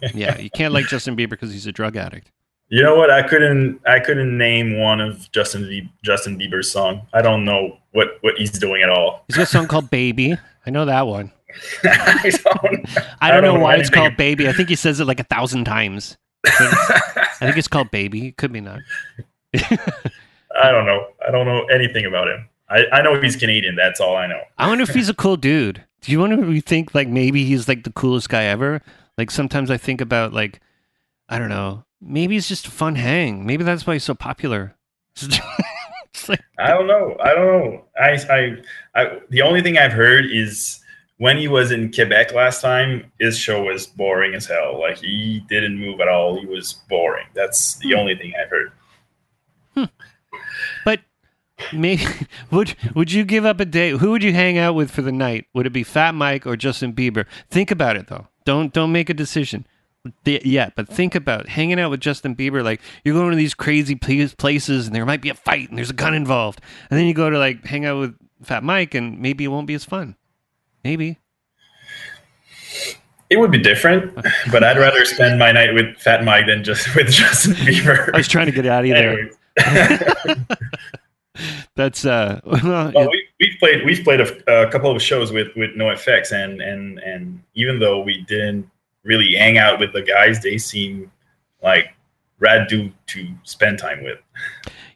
[0.14, 2.30] Yeah, you can't like Justin Bieber because he's a drug addict.
[2.68, 3.10] you know what?
[3.10, 7.02] I couldn't I couldn't name one of Justin Justin Bieber's song.
[7.12, 9.24] I don't know what what he's doing at all.
[9.26, 11.32] He's got a song called "Baby." I know that one.
[11.84, 12.86] I don't.
[13.20, 15.24] I don't, know, know why it's called "Baby." I think he says it like a
[15.24, 16.16] thousand times.
[16.46, 18.80] I think it's called "Baby." It could be not.
[19.54, 21.06] I don't know.
[21.26, 22.48] I don't know anything about him.
[22.68, 23.76] I, I know he's Canadian.
[23.76, 24.40] That's all I know.
[24.58, 25.84] I wonder if he's a cool dude.
[26.00, 28.82] Do you wonder if we think like maybe he's like the coolest guy ever?
[29.18, 30.60] Like sometimes I think about like
[31.28, 31.84] I don't know.
[32.00, 33.46] Maybe he's just a fun hang.
[33.46, 34.74] Maybe that's why he's so popular.
[36.14, 37.16] It's like, I don't know.
[37.20, 37.84] I don't know.
[37.98, 38.56] I, I,
[38.94, 40.78] I, the only thing I've heard is
[41.22, 44.80] when he was in Quebec last time, his show was boring as hell.
[44.80, 46.36] Like he didn't move at all.
[46.36, 47.28] He was boring.
[47.32, 47.98] That's the hmm.
[48.00, 48.72] only thing I've heard.
[49.76, 49.84] Hmm.
[50.84, 50.98] but
[51.72, 52.04] maybe
[52.50, 53.98] would would you give up a date?
[53.98, 55.46] Who would you hang out with for the night?
[55.54, 57.26] Would it be Fat Mike or Justin Bieber?
[57.48, 58.26] Think about it though.
[58.44, 59.64] Don't don't make a decision
[60.24, 62.64] yet, but think about hanging out with Justin Bieber.
[62.64, 65.90] Like you're going to these crazy places, and there might be a fight, and there's
[65.90, 66.60] a gun involved,
[66.90, 69.68] and then you go to like hang out with Fat Mike, and maybe it won't
[69.68, 70.16] be as fun.
[70.84, 71.18] Maybe.
[73.30, 74.14] It would be different,
[74.52, 78.12] but I'd rather spend my night with Fat Mike than just with Justin Bieber.
[78.12, 79.30] I was trying to get out of there.
[81.76, 82.40] That's uh.
[82.44, 86.30] Well, well, we, we've played we've played a, a couple of shows with with NOFX,
[86.32, 88.70] and and and even though we didn't
[89.02, 91.10] really hang out with the guys, they seem
[91.62, 91.94] like
[92.38, 94.18] rad dude to spend time with.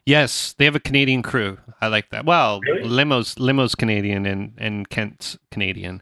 [0.07, 1.57] Yes, they have a Canadian crew.
[1.81, 2.25] I like that.
[2.25, 2.87] Well, Really?
[2.87, 6.01] Limo's Limo's Canadian and and Kent's Canadian.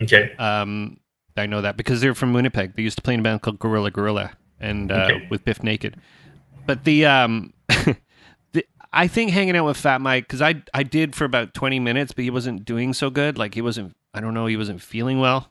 [0.00, 0.98] Okay, Um,
[1.36, 2.76] I know that because they're from Winnipeg.
[2.76, 5.26] They used to play in a band called Gorilla Gorilla and uh, Okay.
[5.30, 5.96] with Bif Naked.
[6.64, 7.52] But the um,
[8.52, 11.80] the, I think hanging out with Fat Mike because I I did for about twenty
[11.80, 13.36] minutes, but he wasn't doing so good.
[13.36, 13.96] Like he wasn't.
[14.14, 14.46] I don't know.
[14.46, 15.50] He wasn't feeling well,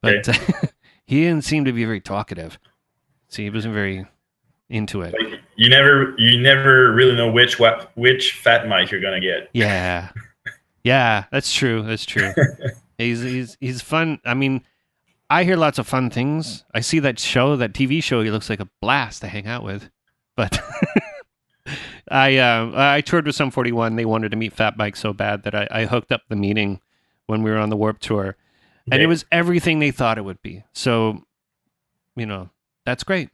[0.00, 0.26] but
[1.06, 2.58] he didn't seem to be very talkative.
[3.28, 4.06] See, he wasn't very
[4.70, 5.14] into it.
[5.20, 9.50] like, you never you never really know which what which Fat Mike you're gonna get.
[9.52, 10.10] Yeah,
[10.84, 11.82] yeah, that's true.
[11.82, 12.32] That's true.
[12.98, 14.20] he's he's he's fun.
[14.24, 14.62] I mean,
[15.28, 16.64] I hear lots of fun things.
[16.74, 18.22] I see that show, that TV show.
[18.22, 19.90] He looks like a blast to hang out with.
[20.36, 20.60] But
[22.10, 23.96] I uh, I toured with Sum 41.
[23.96, 26.80] They wanted to meet Fat Mike so bad that I, I hooked up the meeting
[27.26, 28.36] when we were on the Warped Tour,
[28.90, 30.62] and it was everything they thought it would be.
[30.72, 31.24] So,
[32.14, 32.50] you know,
[32.84, 33.30] that's great.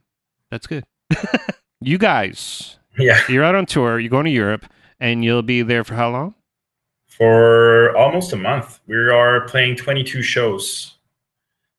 [0.49, 0.85] That's good.
[1.87, 3.99] you guys, Yeah, you're out on tour.
[3.99, 4.65] You're going to Europe,
[4.99, 6.35] and you'll be there for how long?
[7.07, 8.79] for almost a month.
[8.87, 10.95] We are playing 22 shows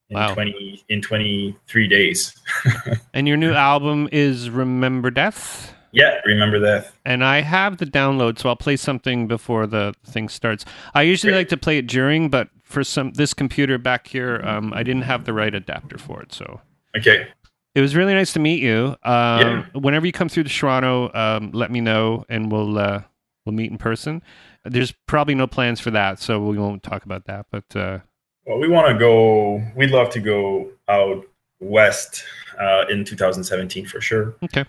[0.08, 0.32] in Wow.
[0.32, 2.40] 20 in 23 days.
[3.14, 5.74] And your new album is Remember Death.
[5.90, 6.92] Yeah, remember that.
[7.04, 10.64] And I have the download, so I'll play something before the thing starts.
[10.94, 11.40] I usually Great.
[11.40, 15.02] like to play it during, but for some this computer back here, um, I didn't
[15.02, 16.32] have the right adapter for it.
[16.32, 16.60] So
[16.96, 17.26] Okay,
[17.74, 18.96] it was really nice to meet you.
[19.02, 19.64] Um, Yeah.
[19.74, 23.02] Whenever you come through to Toronto, um, let me know, and we'll uh,
[23.44, 24.22] we'll meet in person.
[24.64, 27.46] There's probably no plans for that, so we won't talk about that.
[27.50, 27.98] But uh,
[28.46, 29.62] well, we want to go.
[29.76, 31.24] We'd love to go out
[31.60, 32.24] west
[32.60, 34.34] uh, in 2017 for sure.
[34.42, 34.64] Okay.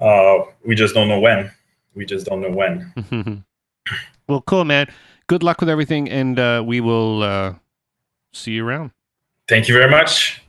[0.00, 1.50] Uh, we just don't know when.
[1.94, 2.92] We just don't know when.
[4.28, 4.88] well, cool, man.
[5.26, 7.54] Good luck with everything, and uh, we will uh,
[8.32, 8.92] see you around.
[9.48, 10.40] Thank you very much.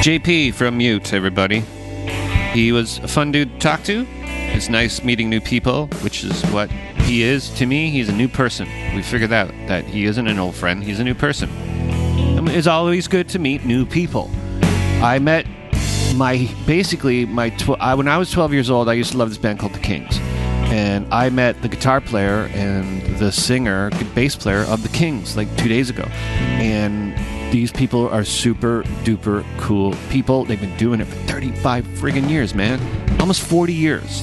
[0.00, 1.60] JP from Mute, everybody.
[2.54, 4.06] He was a fun dude to talk to.
[4.08, 6.70] It's nice meeting new people, which is what
[7.02, 7.90] he is to me.
[7.90, 8.66] He's a new person.
[8.94, 11.50] We figured out that he isn't an old friend, he's a new person.
[12.38, 14.30] Um, it's always good to meet new people.
[15.02, 15.44] I met
[16.14, 19.28] my basically my tw- I, when I was 12 years old, I used to love
[19.28, 20.16] this band called The Kings,
[20.72, 25.54] and I met the guitar player and the singer, bass player of The Kings like
[25.58, 27.14] two days ago, and
[27.50, 30.44] these people are super duper cool people.
[30.44, 32.80] They've been doing it for 35 friggin' years, man,
[33.20, 34.22] almost 40 years.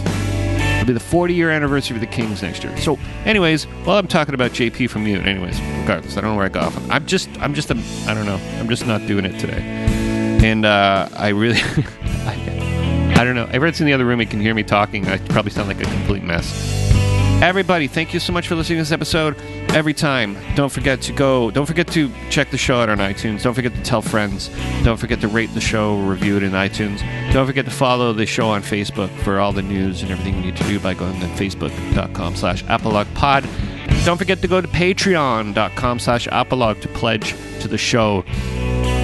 [0.77, 2.75] It'll be the 40 year anniversary of the Kings next year.
[2.77, 6.45] So, anyways, while I'm talking about JP from Mute, anyways, regardless, I don't know where
[6.45, 6.89] I got off.
[6.89, 8.39] I'm just, I'm just, a, I don't know.
[8.59, 9.61] I'm just not doing it today.
[10.43, 13.45] And uh, I really, I, I don't know.
[13.45, 14.21] Everyone's in the other room.
[14.21, 15.07] You can hear me talking.
[15.07, 16.75] I probably sound like a complete mess.
[17.41, 19.35] Everybody, thank you so much for listening to this episode.
[19.73, 21.51] Every time, don't forget to go.
[21.51, 23.43] Don't forget to check the show out on iTunes.
[23.43, 24.49] Don't forget to tell friends.
[24.83, 27.01] Don't forget to rate the show, review it in iTunes.
[27.31, 30.41] Don't forget to follow the show on Facebook for all the news and everything you
[30.41, 32.63] need to do by going to facebook.com slash
[33.13, 33.47] pod.
[34.03, 38.23] Don't forget to go to patreon.com slash apolog to pledge to the show.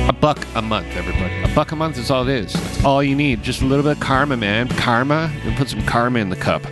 [0.08, 1.44] A buck a month, everybody.
[1.44, 2.54] A buck a month is all it is.
[2.54, 3.44] That's all you need.
[3.44, 4.70] Just a little bit of karma, man.
[4.70, 5.32] Karma.
[5.46, 6.66] You put some karma in the cup.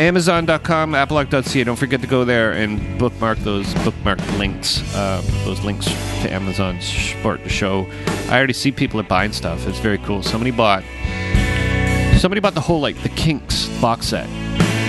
[0.00, 1.64] Amazon.com, Apple.ca.
[1.64, 4.82] Don't forget to go there and bookmark those bookmark links.
[4.94, 5.84] Uh, those links
[6.22, 7.86] to Amazon support the show.
[8.30, 9.66] I already see people are buying stuff.
[9.66, 10.22] It's very cool.
[10.22, 10.82] Somebody bought.
[12.18, 14.28] Somebody bought the whole like the Kinks box set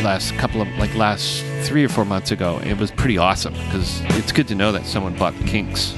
[0.01, 2.59] last couple of like last three or four months ago.
[2.64, 5.91] It was pretty awesome because it's good to know that someone bought the Kinks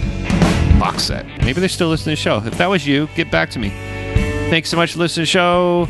[0.79, 1.25] box set.
[1.43, 2.37] Maybe they're still listening to the show.
[2.45, 3.69] If that was you, get back to me.
[4.49, 5.87] Thanks so much for listening to the show.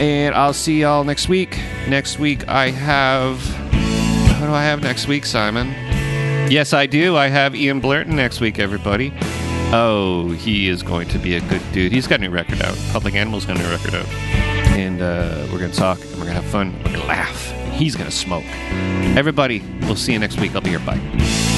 [0.00, 1.58] And I'll see y'all next week.
[1.86, 3.38] Next week, I have.
[4.40, 5.68] What do I have next week, Simon?
[6.50, 7.16] Yes, I do.
[7.16, 9.12] I have Ian Blurton next week, everybody.
[9.72, 11.92] Oh, he is going to be a good dude.
[11.92, 12.76] He's got a new record out.
[12.92, 14.08] Public Animal's got a new record out.
[14.74, 17.06] And uh, we're going to talk, and we're going to have fun, we're going to
[17.06, 18.46] laugh, and he's going to smoke.
[19.16, 20.54] Everybody, we'll see you next week.
[20.54, 20.78] I'll be here.
[20.78, 21.49] Bye.